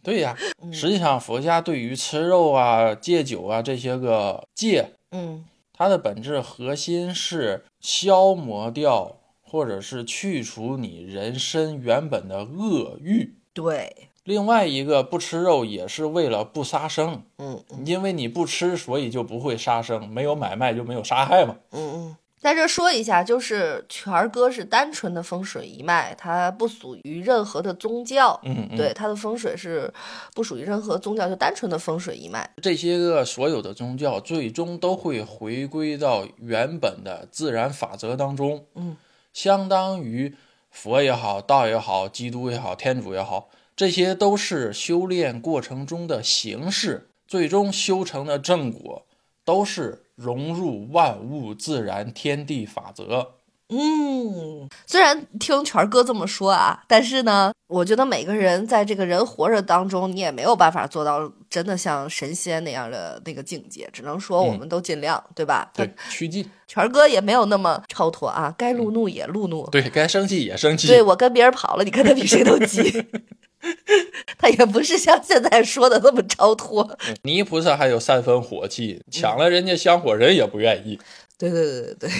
[0.02, 5.44] 对呀，嗯实际上佛家对于吃肉啊、戒酒啊这些个戒，嗯
[5.76, 13.37] 它的本质核心是消磨掉或者是去除你人身原本的恶欲。
[13.52, 21.56] 对，另外一个不吃肉也是为了不杀生，嗯因为你不吃，所以就不会杀生，没有买卖就没有杀害嘛。
[21.72, 22.16] 嗯嗯。
[22.44, 28.38] 在这说一下，就是权儿哥是单纯的风水一脉，他不属于任何的宗教。
[28.44, 29.90] 嗯，嗯对，，他的风水是
[30.35, 32.46] 不属于任何宗教，就单纯的风水一脉。
[32.61, 38.66] 这些个所有的宗教最终都会回归到原本的自然法则当中。
[38.74, 38.94] 嗯，
[39.33, 40.37] 相当于
[40.70, 49.07] 佛也好，道也好，基督也好，天主也好，这些都是修炼过程中的形式，最终修成的正果
[49.44, 53.33] 都是融入万物自然天地法则。
[53.70, 65.70] 嗯，虽然听权儿哥这么说啊，但是呢，我觉得每个人在这个人活着当中，你也没有办法做到真的像神仙那样的那个境界，只能说我们都尽量，对吧？
[65.74, 66.48] 对，趋近。
[66.68, 69.66] 权儿哥也没有那么超脱啊，该路怒也路怒。
[69.70, 70.87] 对该生气也生气。
[70.87, 72.83] 对我跟别人跑了，你看他比谁都急。
[74.38, 76.96] 他也不是像现在说的那么超脱。
[77.22, 80.98] 泥菩萨还有三分火气，抢了人家香火人也不愿意。
[81.37, 82.11] 对对对对对，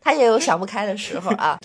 [0.00, 1.58] 他也有想不开的时候啊。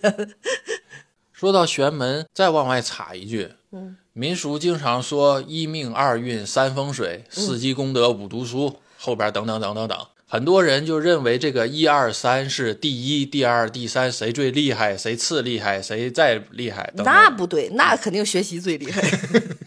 [1.33, 9.97] 说到玄门，再往外插一句，嗯，民俗经常说一命二运三风水，四积功德五读书，后边等等等等等，
[10.31, 17.05] 很多人就认为这个一二三是第一、第二、第三谁最厉害，谁次厉害，谁再厉害等等。
[17.05, 19.01] 那不对，那肯定学习最厉害。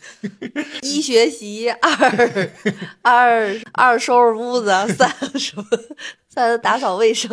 [0.83, 2.51] 一学习，二
[3.03, 5.65] 二二收拾屋子，三什么？
[6.29, 7.29] 三打扫卫生，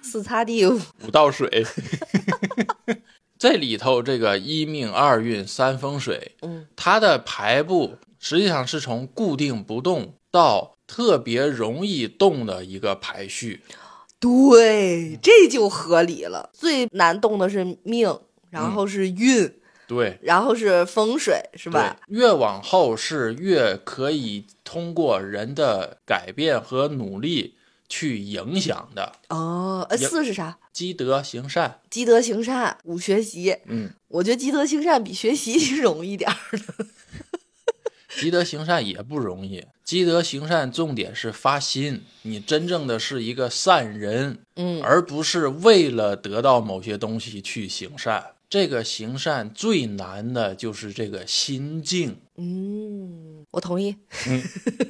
[0.00, 0.64] 四擦地。
[0.64, 1.66] 五倒水。
[3.36, 13.62] 这里头这个一命二运三风水，嗯，它的排布实际上是从固定不动到特别容易动的一个排序。
[14.18, 16.50] 对，这就合理了。
[16.52, 18.18] 最难动的是命，
[18.50, 19.54] 然后是运，
[19.86, 21.96] 对，然后是风水，是吧？
[22.08, 27.54] 越往后是越可以通过人的改变和努力
[27.88, 29.12] 去影响的。
[29.28, 30.58] 哦，呃，四是啥？
[30.72, 33.56] 积德行善，积德行善，五学习。
[33.66, 36.86] 嗯，我觉得积德行善比学习 容易点儿的。
[38.18, 48.32] 积德行善也不容易，积德行善重点是发心，你真正的是一个善人，嗯而不是为了得到某些东西去行善。
[48.48, 52.18] 这个行善最难的就是这个心境。
[52.36, 53.94] 嗯，我同意。
[54.26, 54.42] 嗯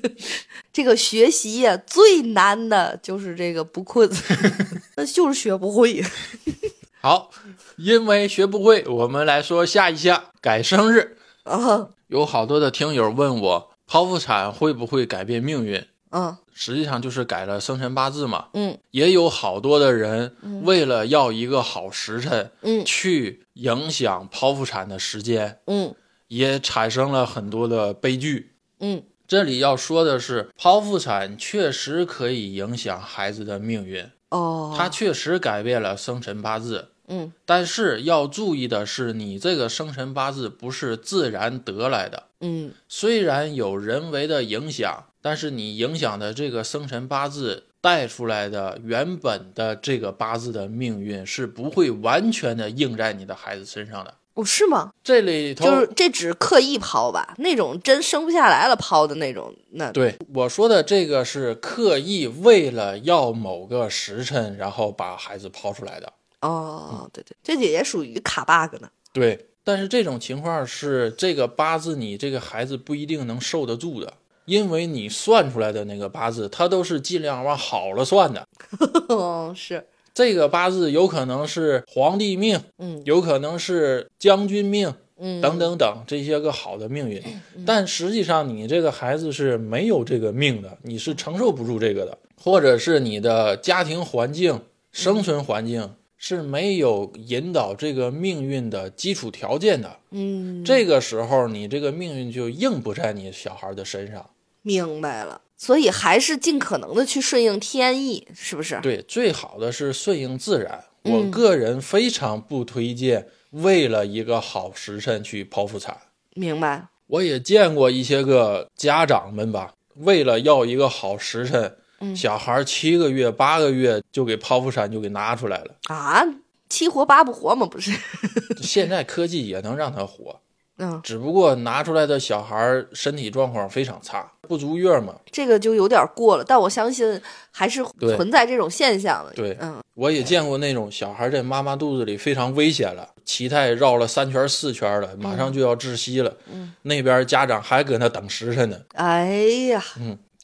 [0.73, 4.09] 这个学习呀，最难的就是这个不困，
[4.97, 6.03] 那就是学不会。
[7.03, 7.31] 好，
[7.77, 11.19] 因为学不会，我们来说下一项改生日。
[11.43, 15.87] 啊，有好多的听友问我，剖腹产会不会改变命运？
[16.11, 18.49] 嗯实际上就是改了生辰八字嘛。
[18.55, 20.35] 嗯也有好多的人
[20.65, 25.95] 为了要一个好时辰，嗯去影响剖腹产的时间，嗯
[26.27, 28.55] 也产生了很多的悲剧。
[28.81, 36.89] 嗯这里要说的是，剖腹产确实可以影响孩子的命运，哦，它确实改变了生辰八字。
[37.11, 54.15] 嗯但是要注意的是，你这个生辰八字不是自然得来的，嗯虽然有人为的影响，但是你影响的这个生辰八字带出来的原本的这个八字的命运是不会完全的应在你的孩子身上的。
[54.35, 54.93] 哦是吗？
[55.03, 66.13] 这里头就是这只刻意抛吧，那种真生不下来了抛的那种，那对我说的这个是刻意为了要某个时辰，然后把孩子抛出来的。
[66.41, 68.89] 哦，对对，这也属于卡 bug 呢。
[69.13, 74.15] 对，但是这种情况是这个八字你这个孩子不一定能受得住的，
[74.45, 78.47] 因为你算出来的那个八字，它都是尽量往好了算的。
[79.09, 83.03] 哦，是，这个八字有可能是皇帝命，嗯。
[83.05, 87.23] 有可能是将军命，嗯，等等等这些个好的命运，
[87.67, 94.61] 但实际上你这个孩子是没有这个命的，你是承受不住这个的，或者是你的家庭环境、
[94.93, 99.97] 生存环境是没有引导这个命运的基础条件的。
[100.11, 104.29] 嗯，这个时候，你这个命运就硬不在你小孩的身上。
[104.61, 105.41] 明白了。
[105.57, 108.79] 所以还是尽可能的去顺应天意，是不是？
[108.83, 110.85] 对，最好的是顺应自然。
[111.05, 115.97] 嗯我个人非常不推荐为了一个好时辰去剖腹产。
[116.35, 116.89] 明白。
[117.07, 125.75] 我也见过一些个家长们吧，为了要一个好时辰，嗯小孩七个月、八个月就给剖腹产就给拿出来了。
[125.89, 126.23] 啊，
[126.69, 127.93] 七活八不活嘛，不是？
[128.63, 130.41] 现在科技也能让他活，
[130.79, 135.15] 嗯，只不过拿出来的小孩身体状况非常差，不足月嘛。
[135.31, 137.21] 这个就有点过了，但我相信
[137.51, 137.85] 还是
[138.17, 139.33] 存在这种现象的。
[139.35, 146.35] 对嗯，我也见过那种小孩在妈妈肚子里非常危险了，脐带绕了三圈四圈了，马上就要窒息了。
[146.51, 149.27] 嗯那边家长还搁那等时辰呢，哎
[149.69, 149.85] 呀，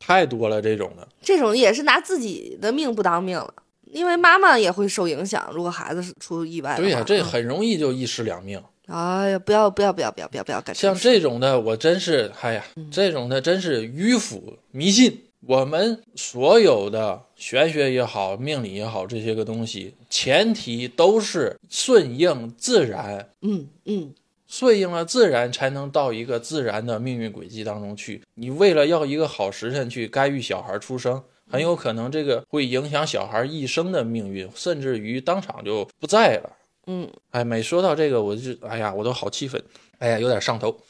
[0.07, 1.07] 太多了这种的。
[1.21, 3.53] 这种也是拿自己的命不当命了，
[3.91, 5.51] 因为妈妈也会受影响。
[5.53, 8.63] 如果孩子是出意外，对呀、这嗯很容易就一尸两命。
[8.87, 15.23] 哎呀，不要不要不要不要不要不要干像这种的，我真是，哎呀，这种的真是迂腐迷信。
[15.47, 24.13] 我们所有的玄学也好，命理也好，这些个东西，前提都是顺应自然，嗯嗯，
[24.47, 28.23] 顺应了自然，才能到一个自然的命运轨迹当中去。
[28.35, 36.53] 你为了要一个好时辰去干预小孩出生，很有可能这个会影响小孩一生的命运，甚至于当场就不在了。
[36.87, 39.61] 嗯，哎，每说到这个，我就哎呀，我都好气愤，
[39.99, 40.81] 哎呀，有点上头。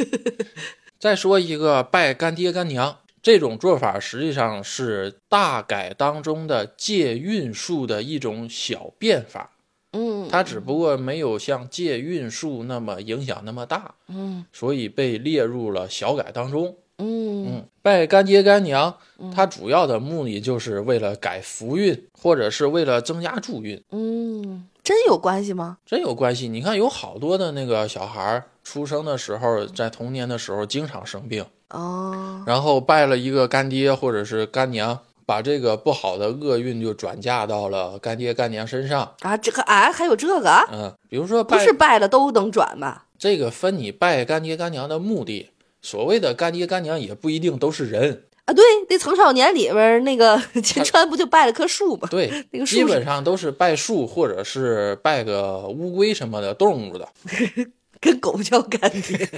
[1.00, 9.52] 再说一个拜干爹干娘，这种做法实际上是大改当中的借运术的一种小变法，
[9.92, 16.76] 嗯，它只不过没有像借运术那么影响那么大，嗯所以被列入了小改当中。
[17.00, 18.92] 嗯嗯，拜干爹干娘，
[19.32, 23.80] 它主要的目的就是为了改福运，或者是为了增加助运。
[23.92, 25.78] 嗯，真有关系吗？
[25.86, 26.48] 真有关系。
[26.48, 39.14] 你看，有好多的那个小孩儿出生的时候，在童年的时候经常生病，哦，然后拜了一个干爹或者是干娘，把这个不好的厄运就转嫁到了干爹干娘身上。
[39.20, 40.64] 啊，这个啊，还有这个啊？
[40.72, 43.04] 嗯，比如说拜不是拜了都能转吧？
[43.18, 45.50] 这个分你拜干爹干娘的目的。
[45.82, 52.08] 所谓的干爹干娘也不一定都是人，啊，对，那《曾少年》里边那个 秦川不就拜了棵树吗？
[52.10, 57.06] 对，那个树基本上都是拜树或者是拜个乌龟什么的动物的。
[58.00, 59.28] 跟狗叫干爹，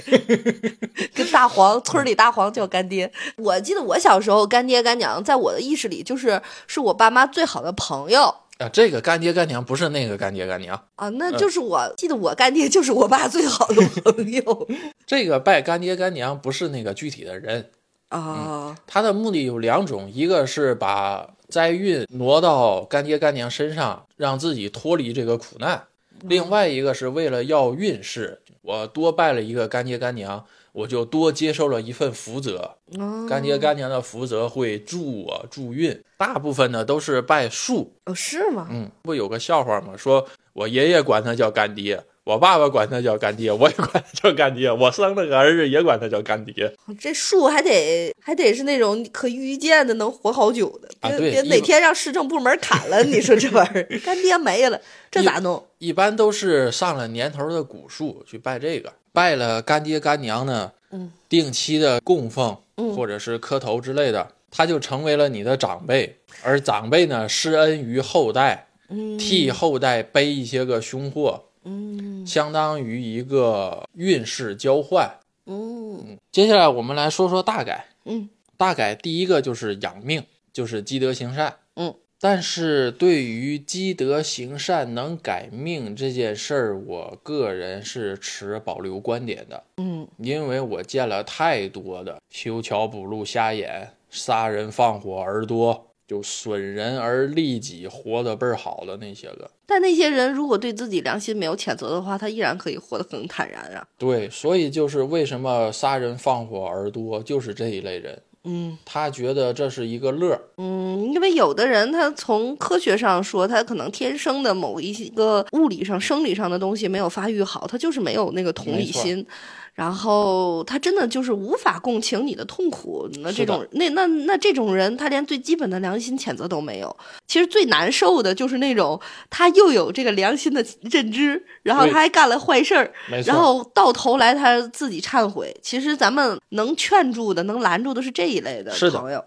[1.13, 3.11] 跟大黄村里大黄叫干爹。
[3.37, 8.23] 我记得我小时候干爹干娘，在我的意识里就是是我爸妈最好的朋友
[8.59, 14.67] 啊，这个干爹干娘不是那个干爹干娘，啊，那就是我、记得我干爹就是我爸最好的朋友
[15.07, 17.71] 这个拜干爹干娘不是那个具体的人，
[18.09, 18.77] 啊。
[18.85, 25.87] 他的目的有两种，一个是把灾运挪到干爹干娘身上，让自己脱离这个苦难；
[26.21, 32.77] 另外一个是为了要运势，我多拜了一个干爹干娘，我就多接受了一份福泽。
[32.97, 37.93] 哦干爹干娘的福泽会助我助运，大部分呢都是拜树。
[38.05, 38.67] 哦，是吗？
[38.69, 39.95] 嗯，不有个笑话吗？
[39.97, 46.71] 说我爷爷管他叫干爹，我爸爸管他叫干爹，我也管他叫干爹，我生了个儿子也管他叫干爹。
[46.99, 55.65] 这树还得还得是那种可预见的，能活好久的，别、别哪天让市政部门砍了，你说这玩意儿 干爹没了，这咋弄？
[55.79, 72.25] 一般都是上了年头的古树去拜这个，拜了干爹干娘呢，嗯，定期的供奉嗯或者是磕头之类的，他就成为了你的长辈，而长辈呢施恩于后代，嗯替后代背一些个凶祸，嗯。
[72.25, 75.09] 相当于一个运势交换。
[75.45, 76.17] 嗯。
[76.31, 78.29] 接下来我们来说说大改，嗯。
[78.57, 81.55] 大改第一个就是养命，就是积德行善。
[81.75, 90.07] 嗯，但是对于积德行善能改命这件事儿，我个人是持保留观点的，嗯。
[90.17, 99.49] 因为我见了太多的修桥补路瞎眼、杀人放火耳多，就损人而利己、活得倍儿好的那些个。
[99.65, 103.87] 但那些人如果对自己良心没有谴责的话，他依然可以活得很坦然啊。
[103.97, 110.41] 对，所以就是为什么杀人放火而多，就是这一类人，嗯他觉得这是一个乐儿。
[110.57, 119.25] 嗯，因为有的人他从科学上说，他可能天生的某一个物理上、生理上的东西没有发育好，他就是没有那个同理心。
[119.73, 126.95] 然后他真的就是无法共情你的痛苦，那这种那那那这种人，他连最基本的良心谴责都没有。
[127.25, 128.99] 其实最难受的就是那种
[129.29, 132.91] 他又有这个良心的认知，然后他还干了坏事儿，
[133.25, 135.55] 然后到头来他自己忏悔。
[135.63, 139.23] 其实咱们能劝住的、能拦住的是这一类的朋友。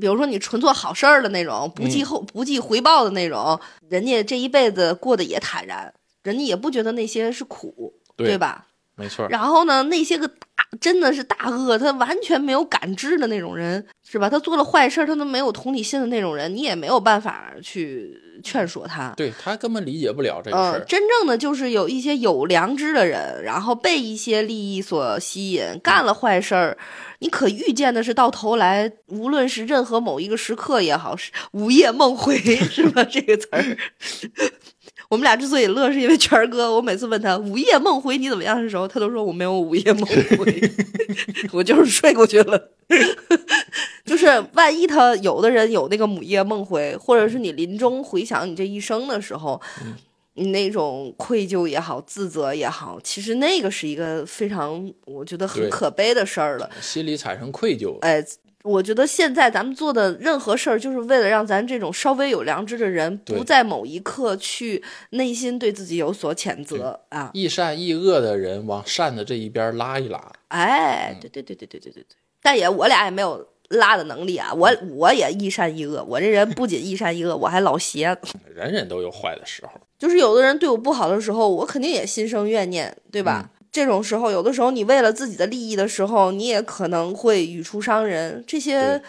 [0.00, 8.66] 比如说你纯做好事儿的那种，不计嗯后、不计回报的那种，人家这一辈子过得也坦然，人家也不觉得那些是苦，对吧？
[8.96, 9.26] 没错。
[9.28, 14.30] 然后呢，那些个大真的是大恶，他完全没有感知的那种人，是吧？
[14.30, 19.12] 他做了坏事，他都没有同理心的那种人，你也没有办法去劝说他。
[19.16, 20.84] 对他根本理解不了这个事嗯，儿。
[20.84, 26.78] 真正的就是有一些有良知的人，然后被一些利益所吸引，干了坏事儿。
[27.20, 32.36] 你可预见的是，到头来，无论是任何某一个时刻也好，是午夜梦回，
[32.68, 33.02] 是吧？
[33.04, 33.76] 这个词儿，
[35.14, 40.60] 我们俩之所以乐，是因为权儿哥，我每次问他午夜梦回你怎么样的时候，他都说我没有午夜梦回，
[41.54, 42.70] 我就是睡过去了。
[44.04, 49.60] 就是万一他有的人有那个午夜梦回，或者是你临终回想你这一生的时候，
[50.34, 56.68] 你那种愧疚也好，自责也好，其实那个是一个非常我觉得很可悲的事儿了。
[56.80, 57.96] 心里产生愧疚。
[58.00, 58.20] 哎，
[58.64, 67.30] 我觉得现在咱们做的任何事儿，就是为了让咱这种稍微有良知的人，不在某一刻去内心对自己有所谴责啊。
[67.34, 78.16] 易善易恶的人往善的这一边拉一拉，哎，对对对对对对对对，但也我俩也没有拉的能力啊，我我也易善易恶，我这人不仅易善易恶，我还老邪。
[78.54, 79.72] 人人都有坏的时候。
[79.98, 83.50] 就是有的人对我不好的时候，我肯定也心生怨念，对吧？
[83.74, 89.02] 这种时候，有的时候你为了自己的利益的时候，你也可能会语出伤人，这些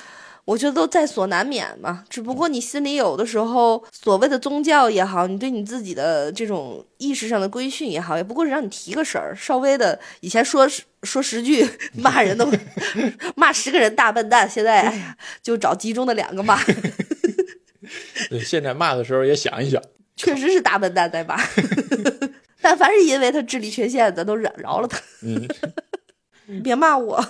[0.44, 2.04] 我觉得都在所难免嘛。
[2.10, 10.68] 只不过你心里有的时候所谓的宗教也好，你对你自己的这种意识上的规训也好，也不过是让你提个神儿，稍微的以前说
[11.04, 11.64] 说十句
[11.94, 12.52] 骂人都
[13.38, 16.60] 骂十个人大笨蛋，现在哎呀就找集中的两个骂，
[18.32, 19.80] 对，现在骂的时候也想一想，
[20.16, 21.40] 确实是大笨蛋在骂。
[22.66, 25.00] 但凡是因为他智力缺陷，咱都忍饶了他。
[25.22, 25.48] 嗯。
[26.64, 27.24] 别骂我。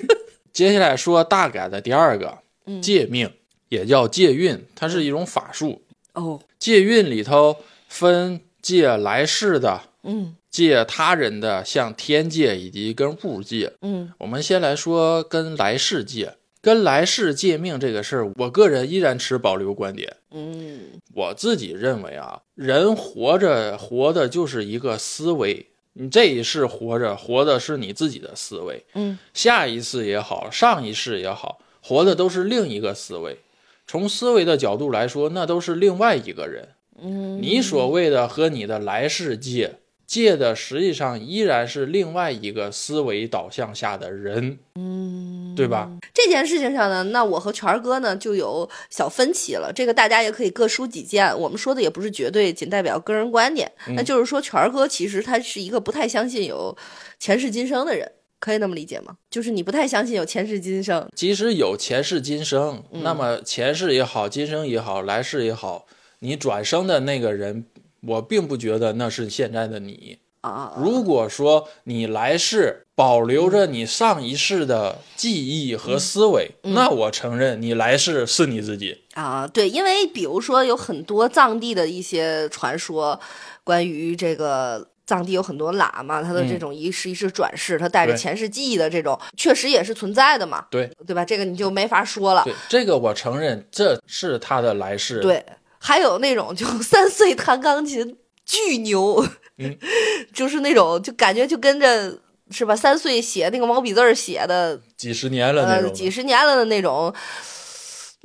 [0.52, 3.32] 接下来说大改的第二个嗯借命，
[3.70, 5.80] 也叫借运，它是一种法术。
[6.12, 7.56] 哦，借运里头
[7.88, 13.72] 分借来世的、嗯借他人的，像天借以及跟物借。
[13.80, 20.16] 嗯我们先来说跟来世借，跟来世借命这个事儿，我个人依然持保留观点。
[20.30, 20.80] 嗯
[21.12, 33.38] 我自己认为啊，人活着活的就是一个思维，你这一世活着活的是你自己的思维，嗯下一世也好，上一世也好，活的都是另一个思维。
[33.86, 36.68] 从思维的角度来说，那都是另外一个人。
[37.02, 39.80] 嗯，你所谓的和你的来世借
[40.12, 45.90] 借的，实际上依然是另外一个思维导向下的人，嗯，对吧？
[46.12, 49.72] 这件事情上呢，那我和权儿哥呢就有小分歧了。
[49.74, 53.72] 这个大家也可以各抒己见，我们说的也不是绝对，仅代表个人观点。
[53.96, 56.76] 那就是说，权儿哥其实他是一个不太相信有
[57.18, 59.16] 前世今生的人，可以那么理解吗？
[59.30, 61.08] 就是你不太相信有前世今生。
[61.16, 65.86] 即使有前世今生，那么前世也好，今生也好，来世也好，
[66.18, 67.64] 你转生的那个人，
[68.06, 70.18] 我并不觉得那是现在的你。
[70.42, 79.04] 啊，如果说你来世保留着你上一世的记忆和思维，那我承认你来世是你自己。
[79.14, 83.20] 啊，对，因为比如说有很多藏地的一些传说，
[83.62, 91.24] 关于这个藏地有很多喇嘛，他的这种一世一世转世，他带着前世记忆的这种，确实也是存在的嘛，对对吧？
[91.24, 92.42] 这个你就没法说了。
[92.42, 95.44] 对，这个我承认，这是他的来世。，对，
[95.84, 98.16] 还有那种就 三岁弹钢琴
[98.46, 99.26] 巨牛，
[99.58, 99.76] 嗯
[100.32, 102.16] 就是那种就感觉就跟着
[102.50, 102.76] 是吧？
[102.76, 105.90] 三岁写那个毛笔字儿写的，几十年了那呃。
[105.90, 107.12] 几十年了的那种。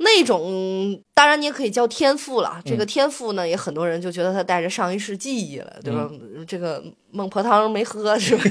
[0.00, 6.08] 那种当然你也可以叫天赋了，这个嗯天赋呢，也很多人就觉得他带着上一世记忆了，对吧？
[6.46, 6.80] 这个
[7.10, 8.44] 孟婆汤没喝是吧？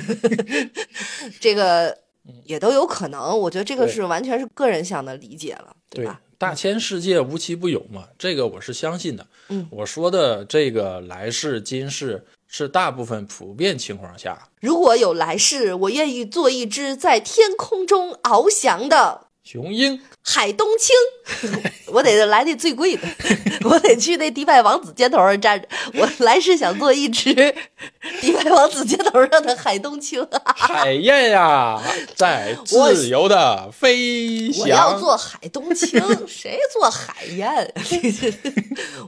[1.39, 1.97] 这个
[2.43, 9.25] 也都有可能，我觉得这个是完全是个人向的理解了，对吧？，大千世界无奇不有嘛，这个我是相信的。
[9.49, 20.93] 嗯，我说的这个来世今世是大部分普遍情况下，如果有来世，我愿意做一只在天空中翱翔的雄鹰海东青。
[21.87, 23.07] 我得来那最贵的，
[23.63, 25.67] 我得去那迪拜王子街头上站着。
[25.93, 27.33] 我来世想做一只
[28.19, 30.25] 迪拜王子街头上的海东青。
[30.43, 31.81] 海燕呀，
[32.15, 34.97] 在自由的飞翔我要。
[34.99, 37.73] 做海东青，谁做海燕？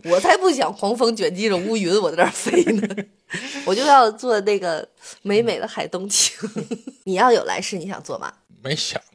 [0.06, 2.88] 我才不想狂风卷积着乌云，我在那儿飞呢。
[3.66, 4.88] 我就要做那个
[5.24, 6.34] 美美的海东青。
[7.06, 8.32] 你要有来世，你想做吗？
[8.62, 9.09] 没想过，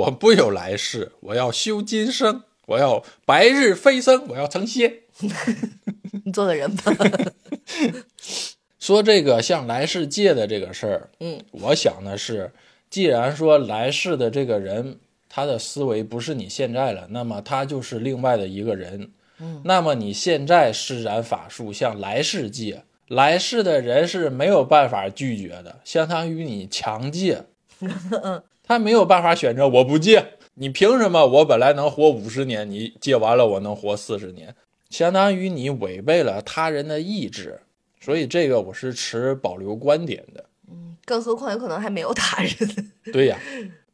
[0.00, 4.94] 我不有来世，我要修今生，我要白日飞升，我要成仙。
[6.24, 6.92] 你做个人吧。
[8.80, 12.50] 说这个向来世借的这个事儿，嗯，我想的是，
[12.88, 14.98] 既然说来世的这个人
[15.28, 19.10] 他的思维不是你现在了，那么他就是另外的一个人。
[19.38, 27.44] 嗯，那么你现在施展法术向来世借，来世的人是没有办法拒绝的，相当于你强借，
[28.70, 30.34] 他没有办法选择我不借。
[30.54, 31.26] 你凭什么？
[31.26, 34.54] 我本来能活五十年，你借完了我能活四十年，
[34.88, 37.62] 相当于你违背了他人的意志。
[38.00, 40.44] 所以这个我是持保留观点的。
[41.04, 42.52] 更何况有可能还没有他人。
[43.12, 43.36] 对呀，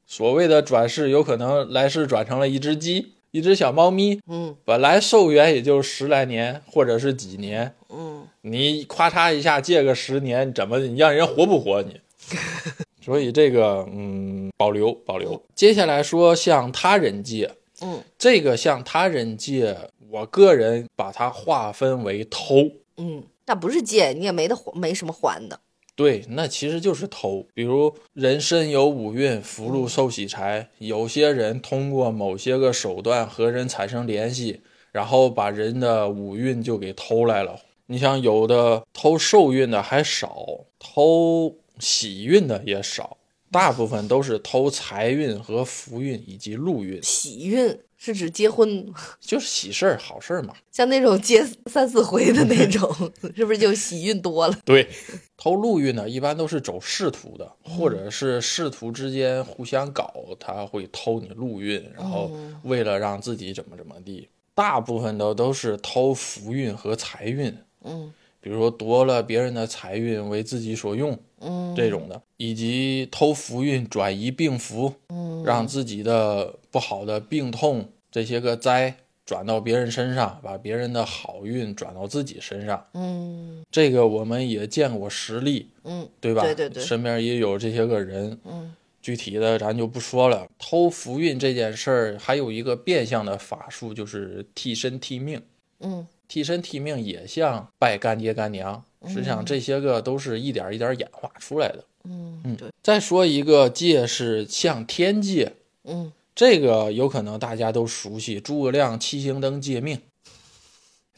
[0.07, 4.21] 所谓的转世，有可能来世转成了一只鸡，一只小猫咪。
[4.27, 11.99] 嗯本来寿元也就十来年，或者是几年，嗯，你咔嚓一下借个十年，怎么你让人活不活你？
[13.07, 15.41] 所以这个嗯，保留保留。
[15.55, 17.49] 接下来说向他人借，
[17.81, 19.77] 嗯这个向他人借，
[20.11, 22.69] 我个人把它划分为偷。
[22.97, 25.61] 嗯，那不是借，你也没得，没什么还的。
[25.95, 27.47] 对，那其实就是偷。
[27.55, 30.69] 比如人身有五蕴，福禄寿喜财。
[30.79, 37.61] 有些人通过某些个手段和人产生联系，然后把人的五蕴就给偷来了。
[37.87, 40.45] 你像有的偷寿运的还少，
[40.81, 43.17] 偷喜运的也少，
[43.51, 50.55] 大部分都是偷财运和福运以及禄运，喜运是指结婚，就是喜事儿、好事儿嘛。
[50.71, 52.91] 像那种结三四回的那种，
[53.35, 54.59] 是不是就喜运多了？
[54.65, 54.89] 对，
[55.37, 62.31] 偷禄运呢，一般都是走仕途的，或者是仕途之间互相搞，他会偷你禄运，然后
[62.65, 64.29] 为了让自己怎么怎么地。
[64.55, 67.55] 大部分的都是偷福运和财运，
[67.85, 82.87] 嗯比如说夺了别人的财运为自己所用嗯这种的，以及偷福运转移病符，嗯让自己的不好的病痛这些个灾转到别人身上，把别人的好运转到自己身上。
[82.95, 86.43] 嗯这个我们也见过实例，嗯对吧？
[86.43, 90.49] 对对对身边也有这些个人，嗯具体的咱就不说了。
[90.59, 95.43] 偷福运这件事儿，还有一个变相的法术，就是替身替命。
[95.81, 101.85] 嗯替身替命也像拜干爹干娘，实际上这些个都是一点一点演化出来的。
[102.09, 105.55] 嗯嗯对，再说一个界是向天借，
[105.85, 110.01] 嗯这个有可能大家都熟悉，诸葛亮七星灯借命。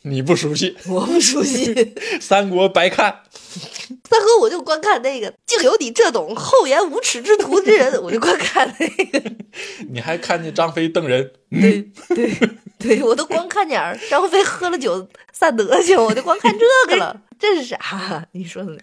[0.03, 1.75] 你不熟悉，我不熟悉。
[2.23, 3.23] 三国白看。
[4.09, 9.33] 三哥，我就光看那个，竟有你这种厚颜无耻之徒之人，我就光看那个。
[9.91, 11.33] 你还看见张飞瞪人？
[11.51, 12.49] 对对对，
[13.05, 17.23] 我都光看点儿张飞喝了酒散德行，我就光看这个了。
[17.39, 18.27] 这是啥？
[18.33, 18.79] 你说的？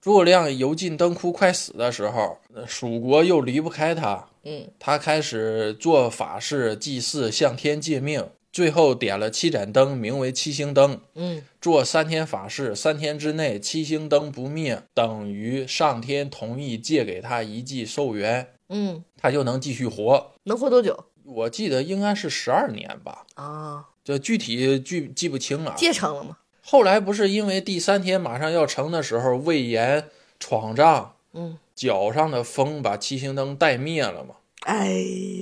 [0.00, 11.00] 诸葛亮油尽灯枯快死的时候，呃蜀国又离不开他，嗯他开始做法事、祭祀，向天借命，最后点了七盏灯，名为七星灯。
[11.14, 20.32] 嗯做三天法事，三天之内七星灯不灭，等于上天同意借给他一记寿元，嗯，他就能继续活。
[20.44, 23.86] 能活多久我记得应该是十二年吧，啊？
[24.04, 25.74] 就具体记记不清了。
[25.76, 26.38] 借成了吗？
[26.62, 30.08] 后来不是因为第三天马上要成的时候，魏延
[30.38, 34.36] 闯帐，嗯脚上的风把七星灯带灭了吗。
[34.60, 34.90] 哎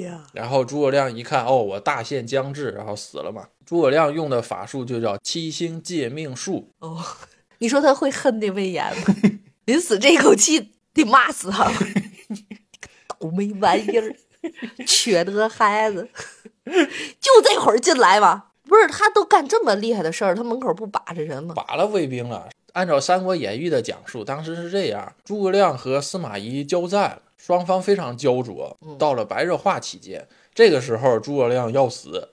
[0.02, 3.48] 呀，然后诸葛亮一看，哦，我大限将至，然后死了嘛。
[3.64, 6.70] 诸葛亮用的法术就叫七星借命术。
[6.80, 7.02] 哦，
[7.58, 9.14] 你说他会恨那魏延吗？
[9.64, 11.72] 临死这口气得骂死他！
[13.08, 14.14] 倒霉玩意儿，
[14.86, 16.08] 缺德孩子！
[17.20, 18.50] 就这会儿进来吧。
[18.66, 21.54] 不是他都干这么厉害的事儿，他门口不把着人吗？
[21.54, 22.48] 把了卫兵了。
[22.72, 28.76] 按照《三国演义》的讲述，当时是这样：诸葛亮和司马懿交战，双方非常焦灼。
[28.98, 32.30] 到了白热化期间，这个时候诸葛亮要死，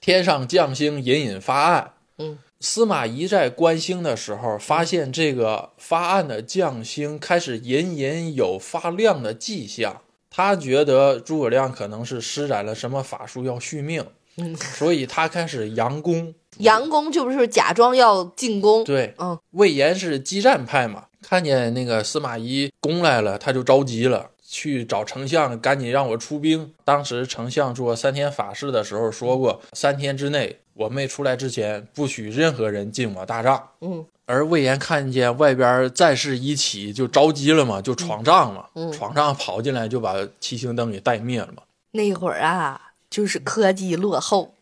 [0.00, 1.92] 天上将星隐隐发暗。
[2.18, 10.00] 嗯，司马懿在观星的时候，发现这个发暗的将星开始隐隐有发亮的迹象，
[10.32, 14.04] 他觉得诸葛亮可能是施展了什么法术要续命。
[14.38, 18.82] 嗯，所以他开始佯攻，佯攻就是假装要进攻。
[18.82, 26.74] 对，嗯，魏延是激战派嘛，看见那个司马懿攻来了，他就着急了，去找丞相，赶紧让我出兵。
[26.84, 33.68] 当时丞相做三天法事的时候说过，三天之内我没出来之前，不许任何人进我大帐。
[33.80, 41.62] 嗯，而魏延看见外边战事一起，就着急了嘛，就闯帐嘛，嗯闯帐跑进来就把七星灯给带灭了嘛。
[41.92, 44.54] 那会儿啊，就是科技落后，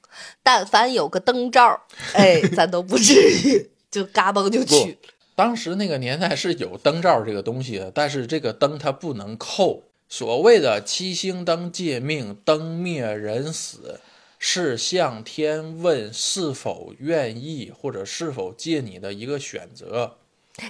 [0.42, 1.80] 但凡有个灯罩，
[2.12, 4.96] 哎， 咱都不至于就嘎嘣就去了。
[5.40, 9.84] 当时那个年代是有灯罩这个东西的，但是这个灯它不能扣。
[10.06, 14.00] 所谓的七星灯借命，灯灭人死，
[14.38, 20.18] 是向天问是否愿意或者是否借你的一个选择。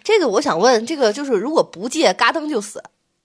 [0.05, 2.81] 这个我想问，这个就是如果不借，嘎噔就死。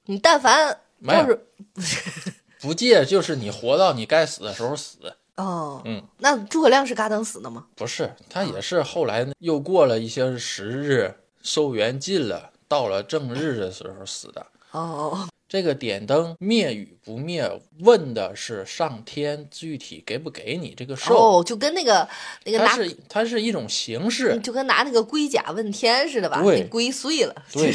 [0.06, 4.98] 你但凡没有就是不借就是你活到你该死的时候死，
[5.36, 7.68] 哦，嗯，那诸葛亮是嘎噔死的吗？
[7.76, 11.14] 不是他也是后来又过了一些时日，
[11.46, 14.48] 寿元尽了，到了正日的时候死的。
[14.72, 22.10] 哦，这个点灯灭与不灭，问的是上天具体给不给你这个寿，哦，就跟那个
[22.43, 24.38] 那个是它是一种形式。
[24.39, 26.41] 就跟拿那个龟甲问天似的吧？
[26.41, 26.64] 对。
[26.64, 27.72] 龟碎了，对，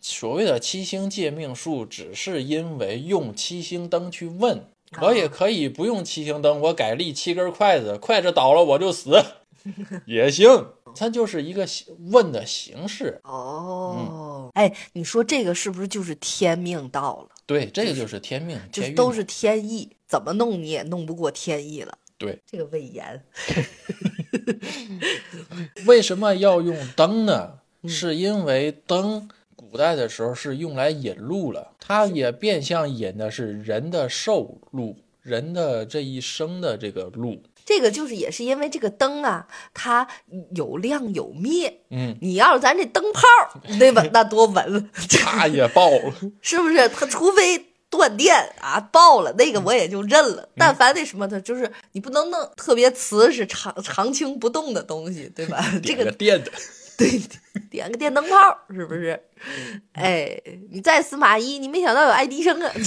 [0.00, 4.68] 所谓的七星借命术，只是因为用七星灯去问，
[5.00, 9.24] 我也可以不用七星灯，我改立七根筷子，筷子倒了我就死，
[10.06, 10.46] 也行。
[10.94, 11.66] 它就是一个
[12.10, 13.20] 问的形式。
[13.24, 17.28] 哦，哎，你说这个是不是就是天命到了？
[17.44, 18.58] 对，这个就是天命，
[18.94, 21.98] 都是天意，怎么弄你也弄不过天意了。
[22.16, 22.38] 对。
[22.46, 23.22] 这个魏延，
[25.86, 27.58] 为什么要用灯呢？
[27.82, 37.40] 嗯是因为灯古代的时候是用来引路了，它也变相引的是人的寿路，人的这一生的这个路。
[37.66, 40.06] 这个就是也是因为这个灯啊，它
[40.54, 41.80] 有亮有灭。
[41.90, 44.02] 嗯，你要是咱这灯泡儿，对吧？
[44.12, 44.88] 那多稳，
[45.20, 46.14] 它也爆了。
[46.40, 46.88] 是不是？
[46.88, 50.48] 它除非断电啊爆了，那个我也就认了。
[50.56, 55.60] 但凡那什么，它就是你不能弄特别瓷实、长长青不动的东西，对吧？
[55.82, 56.52] 这点个电的，
[56.96, 57.20] 对，
[57.68, 58.36] 点个电灯泡，
[58.70, 59.20] 是不是？
[59.92, 60.40] 哎，
[60.70, 62.72] 你再司马懿，你没想到有爱迪生啊！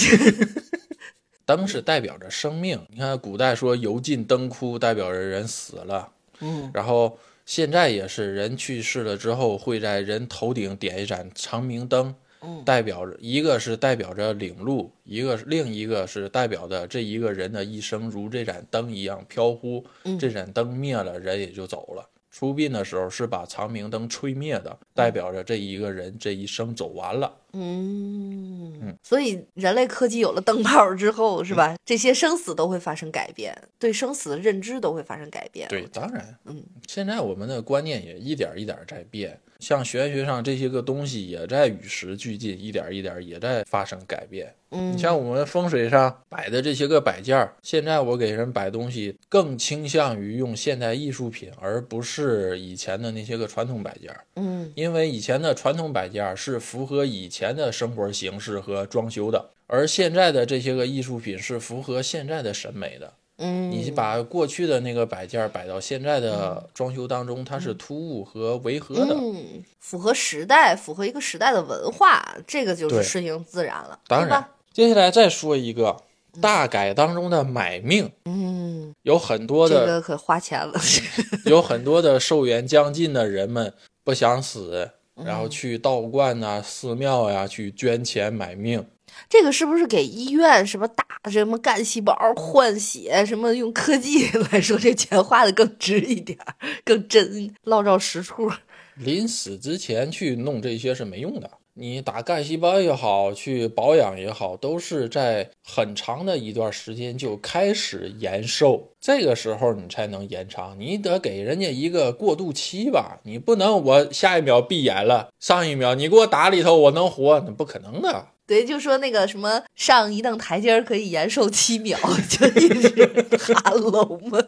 [1.49, 2.79] 灯是代表着生命。
[2.91, 6.07] 你看古代说油尽灯枯，代表着人死了。
[6.41, 19.83] 嗯，然后现在也是人去世了之后，会在人头顶点一盏长明灯，嗯代表着一个是代表着领路，一个另一个是代表着这一个人的一生如这盏灯一样飘忽。
[20.03, 22.07] 嗯这盏灯灭了，人也就走了。
[22.39, 27.29] 出殡的时候是把长明灯吹灭的，代表着这一个人这一生走完了。
[27.51, 31.75] 嗯，所以人类科技有了灯泡之后，是吧？
[31.83, 35.67] 这些生死都会发生改变，对生死的认知都会发生改变。
[35.67, 44.53] 对，当然，嗯，现在我们的观念也一点一点在变，像玄学上这些个东西也在与时俱进，一点一点也在发生改变。
[44.71, 54.23] 嗯，你像我们风水上摆的这些个摆件儿，现在我给人摆东西更倾向于用现代艺术品，而不是以前的那些个传统摆件儿。
[54.35, 63.13] 嗯因为以前的传统摆件儿是符合以前的生活形式和装修的，而现在的这些个艺术品是符合现在的审美的。
[63.41, 69.15] 嗯，你把过去的那个摆件摆到现在的装修当中，它是突兀和违和的。
[69.15, 75.95] 嗯，符合时代，符合一个时代的文化，这个就是顺应自然了，当然？，接下来再说一个
[76.41, 80.79] 大改当中的买命，嗯，有很多的这个可花钱了。
[81.45, 83.73] 有很多的寿元将近的人们
[84.03, 88.85] 不想死，然后嗯去道观呐、寺庙呀、去捐钱买命。
[89.29, 98.51] 这个是不是给医院什么打什么干细胞换血什么用科技来说，这钱花的更值一点儿，更真，落着实处？
[98.95, 110.77] 临死之前去弄这些是没用的，你打干细胞也好，去保养也好，都是在很长的一段时间就开始延寿，这个时候你才能延长。
[110.77, 118.27] 你得给人家一个过渡期吧，你不能我下一秒闭眼了，上一秒你给我打里头我能活，那不可能的。
[118.49, 121.95] 对，就说那个什么上一蹬台阶儿可以延寿七秒，
[122.27, 124.39] 就一直哈喽嘛。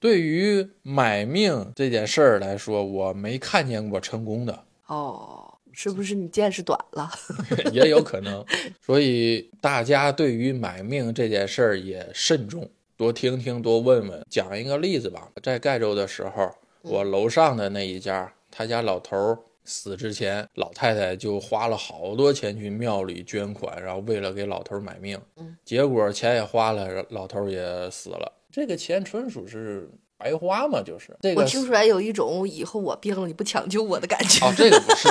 [0.00, 4.64] 对于买命这件事儿来说，我没看见过成功的。
[4.86, 7.08] 哦，是不是你见识短了？
[7.72, 8.44] 也有可能，
[8.84, 14.26] 所以大家对于买命这件事儿也慎重，多听听，多问问。
[14.28, 16.52] 讲一个例子吧，在盖州的时候，
[16.82, 34.46] 我楼上的那一家，他家老头儿死之前，老太太就花了好多钱去庙里捐款，然后为了给老头儿买命，嗯结果钱也花了，老头儿也死了，这个钱纯属是白花嘛，就是这个我听出来有一种以后我病了你不抢救我的感觉。
[34.46, 35.08] 哦，这个不是，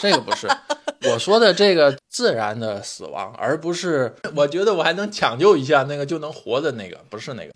[0.00, 0.46] 这个不是，
[1.10, 7.52] 我说的这个自然的死亡，而不是我觉得我还能抢救一下那个就能活的那个，不是那个，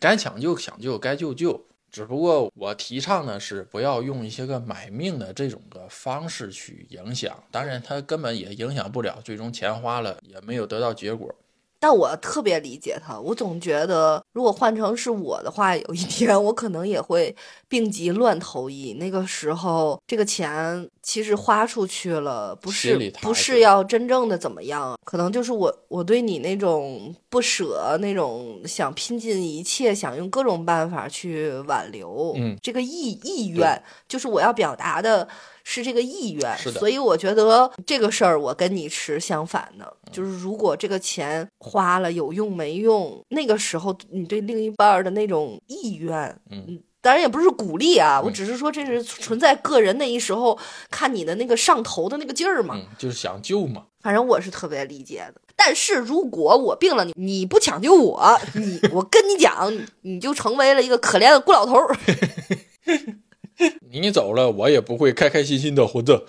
[0.00, 1.67] 该抢救抢救，该救救。
[1.90, 11.34] 只不过我提倡的是不要用一些个买命的这种个方式去影响，当然他根本也影响不了，最终钱花了也没有得到结果。
[11.80, 17.34] 但我特别理解他，我总觉得如果换成是我的话，有一天我可能也会
[17.68, 18.94] 病急乱投医。
[18.94, 35.28] 那个时候，这个钱其实花出去了，不是不是要真正的怎么样，可能就是我我对你那种不舍，那种想拼尽一切，想用各种办法去挽留，嗯这个意意愿，就是我要表达的。
[35.70, 50.58] 是这个意愿，是的所以我觉得这个事儿我跟你持相反的，就是如果这个钱花了有用没用，那个时候你对另一半儿的那种意愿，嗯，当然也不是鼓励啊，我嗯只是说这是存在个人那一时候
[50.90, 52.74] 看你的那个上头的那个劲儿嘛。
[52.74, 53.84] 嗯，就是想救嘛。
[54.00, 55.40] 反正我是特别理解的。
[55.54, 61.94] 但是如果我病了，你你不抢救我，你我跟你讲，你就成为了一个可怜的孤老头儿。
[63.90, 66.24] 你走了，我也不会开开心心的活着。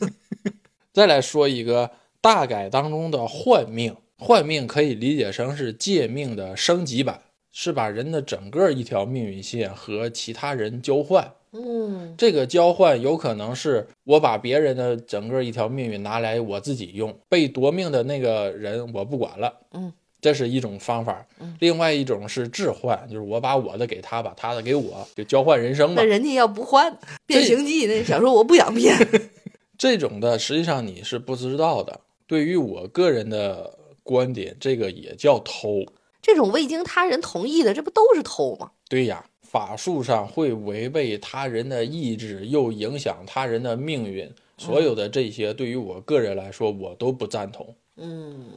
[0.92, 1.90] 再来说一个
[2.20, 7.20] 大改当中的换命，换命可以理解成是借命的升级版，
[7.52, 11.32] 是把人的整个一条命运线和其他人交换。
[11.58, 19.60] 嗯这个交换有可能是我把别人的整个一条命运拿来我自己用，被夺命的那个人我不管了。
[19.72, 19.92] 嗯，
[20.26, 21.24] 这是一种方法。
[21.38, 26.02] 嗯另外一种是置换，就是我把我的给他，把他的给我，就交换人生嘛那。
[26.02, 26.92] 人家要不换
[27.26, 28.92] 《变形计》那小说，我不想变。
[29.78, 32.00] 这种的实际上你是不知道的。
[32.26, 33.72] 对于我个人的
[34.02, 35.84] 观点，这个也叫偷。
[36.20, 38.72] 这种未经他人同意的，这不都是偷吗？
[38.88, 47.72] 对呀，法术上会违背他人的意志，又影响他人的命运，所有的这些对于我个人来说，我都不赞同。
[47.96, 48.50] 嗯，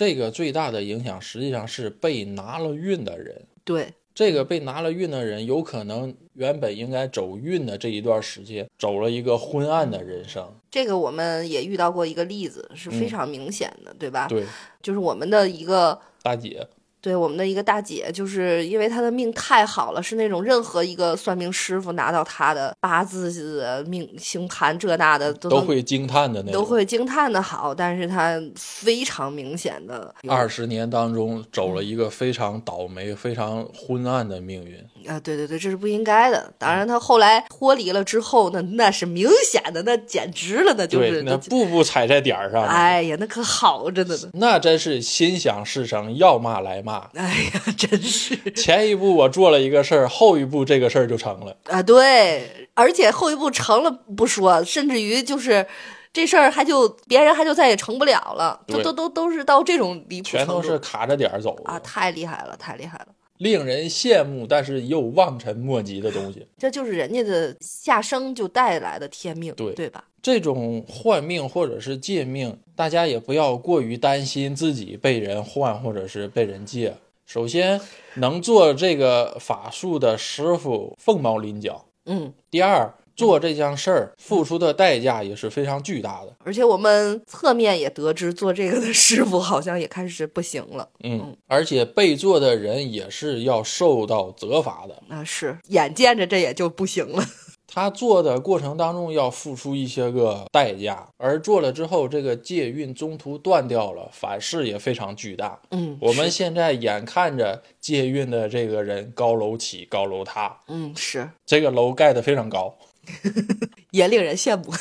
[0.00, 3.42] 这个最大的影响实际上是被拿了运的人。
[3.64, 10.50] 对，这个被拿了运的人，有可能原本应该走运的这一段时间，走了一个昏暗的人生。
[10.70, 14.26] 这个我们也遇到过一个例子，是非常明显的，对吧？
[14.26, 14.46] 对，
[14.80, 16.00] 就是我们的一个。
[16.22, 16.66] 大姐，
[17.00, 26.60] 对我们的一个大姐，就是因为她的命太好了，是那种任何一个算命师傅拿到她的八字、呃命星盘这那的都都会惊叹的那种。
[26.60, 34.76] 都会惊叹的好，但是她非常明显的二十年当中走了一个非常倒霉、非常昏暗的命运。
[35.06, 36.52] 啊，对对对，这是不应该的。
[36.58, 42.64] 当然，他后来脱离了之后，那那是明显的，那简直了，那就是对，那步步踩在点儿上。
[42.64, 44.30] 哎呀，那可好着呢呢。
[44.34, 47.08] 那真是心想事成，要骂来骂。
[47.14, 51.56] 哎呀，真是 前一步我做了一个事儿，后一步这个事儿就成了。
[51.64, 55.66] 啊，对，而且后一步成了不说，甚至于就是
[56.12, 63.06] 这事儿还就别人还就再也成不了了，都都都都是到这种离谱全都是卡着点儿走啊，太厉害了，太厉害了。
[63.40, 66.46] 令人羡慕，但是又望尘莫及的东西。
[66.58, 70.04] 这就是人家的下生就带来的天命，对对吧？
[70.22, 76.94] 这种换命或者是借命，大家也不要过于担心自己被人换或者是被人借。
[77.24, 77.80] 首先，
[78.16, 86.34] 能做这个法术的师傅凤毛麟角；嗯，第二，做这件事儿付出的代价也是非常巨大的。
[86.42, 90.88] 而且我们侧面也得知，做这个的师傅好像也开始不行了。
[91.04, 95.02] 嗯，而且被做的人也是要受到责罚的。
[95.08, 97.22] 那，是眼见着这也就不行了。
[97.72, 105.56] 他做的过程当中要付出一些个代价，而做了之后，这个借运中途断掉了，反噬也非常巨大。
[105.70, 112.76] 嗯，我们现在眼看着借运的这个人高楼起高楼塌，嗯是这个楼盖得非常高。
[113.90, 114.72] 也令人羡慕，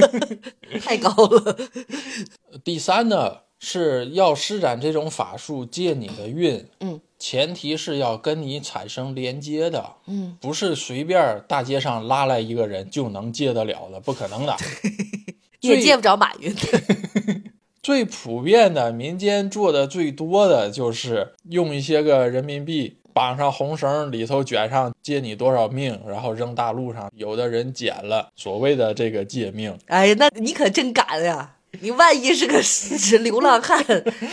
[0.80, 1.56] 太高了。
[2.64, 14.56] 第三呢，是要施展这种法术借你的运，嗯，前提是要跟你产生连接的，嗯，不是随便大街上拉来一个人就能借得了的，不可能的。
[15.60, 16.54] 也借不着马云。
[17.82, 27.10] 最普遍的民间做的最多的就是用一些个人民币绑上红绳，里头卷上借你多少命，然后扔大路上。
[27.16, 29.76] 有的人捡了，所谓的这个借命。
[29.88, 31.56] 哎呀，那你可真敢呀！
[31.80, 33.84] 你万一是个 是流浪汉，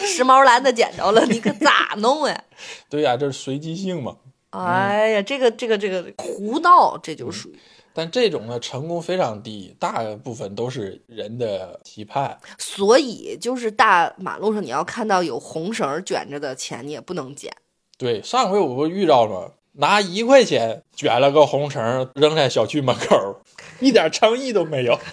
[0.06, 2.44] 时髦蓝的捡着了，你可咋弄呀？
[2.88, 4.18] 对呀，这是随机性嘛。
[4.52, 7.58] 哎呀，这个这个这个胡闹，这就属于。
[7.92, 12.38] 但这种呢，成功非常低，大部分都是人的期盼。
[12.60, 17.52] 所以就是大马路上你要看到有红绳卷着的钱，你也不能捡。
[17.98, 23.42] 对，上回我不遇到吗，拿一块钱卷了个红绳扔在小区门口，
[23.80, 25.00] 一点诚意都没有。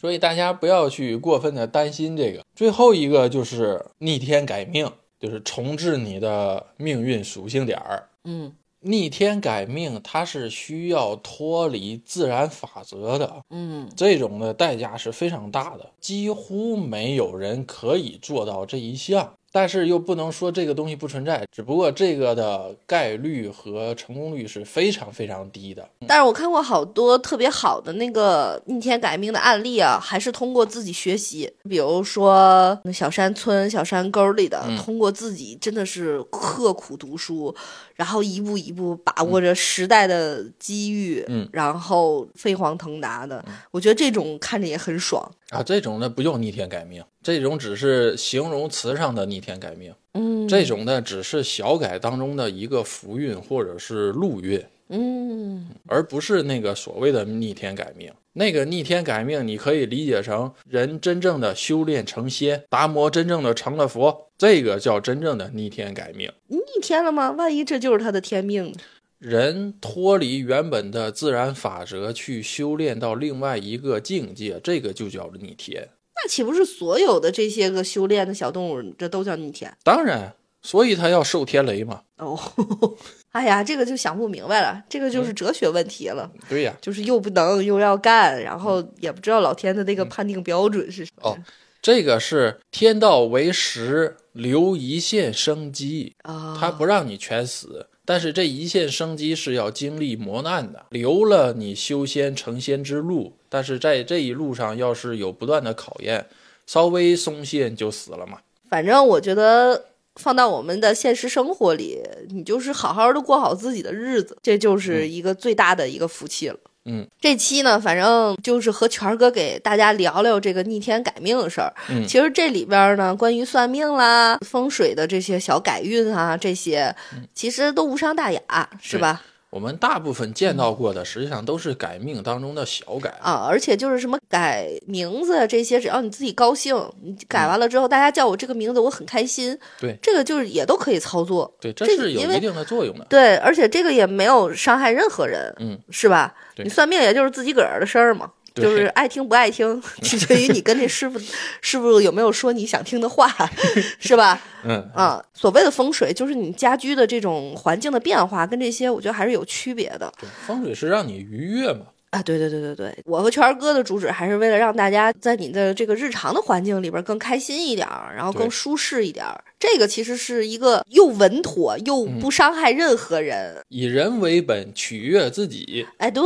[0.00, 2.44] 所以大家不要去过分的担心这个。
[2.54, 8.08] 最后一个就是逆天改命，就是重置你的命运属性点儿。
[8.24, 8.52] 嗯
[8.88, 19.34] 逆天改命，它是需要脱离自然法则的，嗯这种的代价是非常大的，几乎没有人可以做到这一项。
[19.52, 25.88] 但是又不能说这个东西不存在，只不过这个的概率和成功率是非常非常低的。
[26.06, 34.76] 但是我看过好多特别好的那个逆天改命的案例啊，还是通过自己学习，比如说小山村、小山沟里的，嗯。
[34.78, 37.54] 通过自己真的是刻苦读书，
[37.94, 41.48] 然后一步一步把握着时代的机遇，嗯。
[41.52, 45.30] 然后飞黄腾达的，我觉得这种看着也很爽。
[45.50, 54.64] 啊，这种呢不用逆天改命，这种只是形容词上的逆天改命，嗯，这种呢只是小改当中的一个福运或者是禄运。
[54.88, 58.10] 嗯而不是那个所谓的逆天改命。
[58.32, 66.32] 那个逆天改命，你可以理解成人真正的修炼成仙，达摩真正的成了佛，这个叫真正的逆天改命。
[66.46, 67.32] 逆天了吗？
[67.32, 68.78] 万一这就是他的天命呢？
[69.18, 75.90] 人脱离原本的自然法则去修炼到另外一个境界，这个就叫逆天。
[76.22, 79.72] 那岂不是所有的这些个修炼的小动物，这都叫逆天？
[79.84, 82.02] 当然，所以他要受天雷嘛。
[82.16, 82.38] 哦，
[83.30, 91.30] 哎呀，这个就想不明白了，这个就是哲学问题了，对呀，就是又不能又要干，然后也不知道老天的那个判定标准是什么。
[91.30, 91.38] 哦
[91.80, 96.16] 这个是天道为时，留一线生机。
[96.24, 103.34] 啊，他不让你全死，但是这一线生机是要经历磨难的，留了你修仙成仙之路。
[103.50, 106.24] 但是在这一路上，要是有不断的考验，
[106.66, 108.38] 稍微松懈你就死了嘛。
[108.70, 111.98] 反正我觉得放到我们的现实生活里，
[112.30, 116.56] 你就是好好的过好自己的日子，这就是一个最大的一个福气了。
[116.56, 116.77] 嗯，
[117.20, 121.72] 这期呢，反正就是和权哥给大家聊聊这个逆天改命的事儿。
[121.88, 126.94] 嗯其实这里边呢，关于算命啦、风水的这些小改运啊，这些
[127.34, 128.40] 其实都无伤大雅，
[128.80, 129.22] 是吧？
[129.50, 133.10] 我们大部分见到过的，实际上都是改命当中的小改。
[133.20, 139.58] 啊，而且就是什么改名字啊这些，只要你自己高兴，你改完了之后，大家叫我这个名字，我很开心。
[139.80, 141.50] 对这个就是也都可以操作。
[141.58, 143.06] 对，这是有一定的作用的。
[143.08, 146.34] 对，而且这个也没有伤害任何人，嗯，是吧？
[146.54, 151.18] 对你算命也就是自己个儿的事儿嘛，对就是爱听不爱听， 取决于你跟这师傅
[151.60, 153.28] 师傅有没有说你想听的话，
[153.98, 154.40] 是吧？
[154.64, 160.12] 嗯，啊，所谓的风水就是你家居的这种环境的变化，跟这些我觉得还是有区别的。
[160.20, 161.86] 对，风水是让你愉悦嘛。
[162.10, 169.38] 啊，对对对对对，我和全儿哥的主旨还是为了让大家在你的这个日常的环境里边更开心一点儿，然后更舒适一点儿。
[169.58, 173.62] 这个其实是一个又稳妥又嗯不伤害任何人。
[173.68, 175.86] 以人为本，取悦自己。
[175.98, 176.22] 哎，对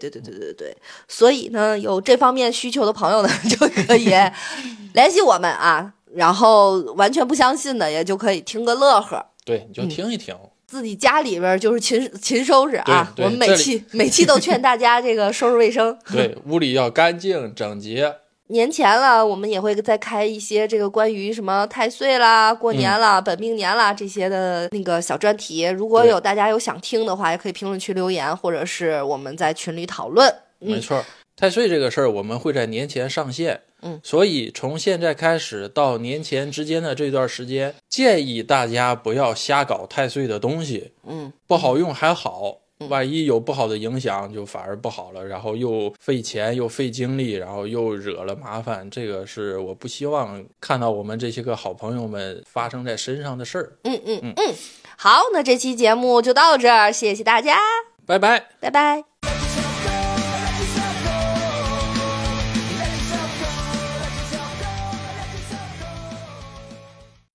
[0.00, 0.76] 对对对对对，
[1.06, 4.10] 所以呢，有这方面需求的朋友呢， 就可以
[4.94, 5.94] 联系我们啊。
[6.14, 9.24] 然后完全不相信的，也就可以听个乐呵。
[9.46, 10.36] 对，你就嗯听一听。
[10.72, 15.94] 自己家里边就是勤勤收拾啊，我们每期每期都劝大家这个收拾卫生。
[16.10, 18.14] 对，屋里要干净整洁。
[18.48, 25.64] 年前了，我们也会再开一些这个关于什么太岁啦、过年啦、本命年啦这些的那个小专题。
[25.64, 30.26] 如果有大家有想听的话，也可以评论区留言，或者是我们在群里讨论。
[30.60, 31.04] 嗯，没错儿，
[31.36, 33.60] 太岁这个事儿我们会在年前上线。
[33.82, 41.32] 嗯，所以从现在开始到年前之间的这段时间，建议大家不要瞎搞太岁的东西，嗯。
[41.46, 42.58] 不好用还好，
[42.88, 53.78] 万一有不好的影响，就反而不好了，然后又费钱又费精力，然后又惹了麻烦，这个是我不希望看到我们这些个好朋友们发生在身上的事儿。
[53.84, 54.32] 嗯嗯。
[54.36, 54.54] 嗯，
[54.96, 57.58] 好，那这期节目就到这儿，谢谢大家，
[58.06, 58.46] 拜拜。
[58.60, 59.11] 拜拜。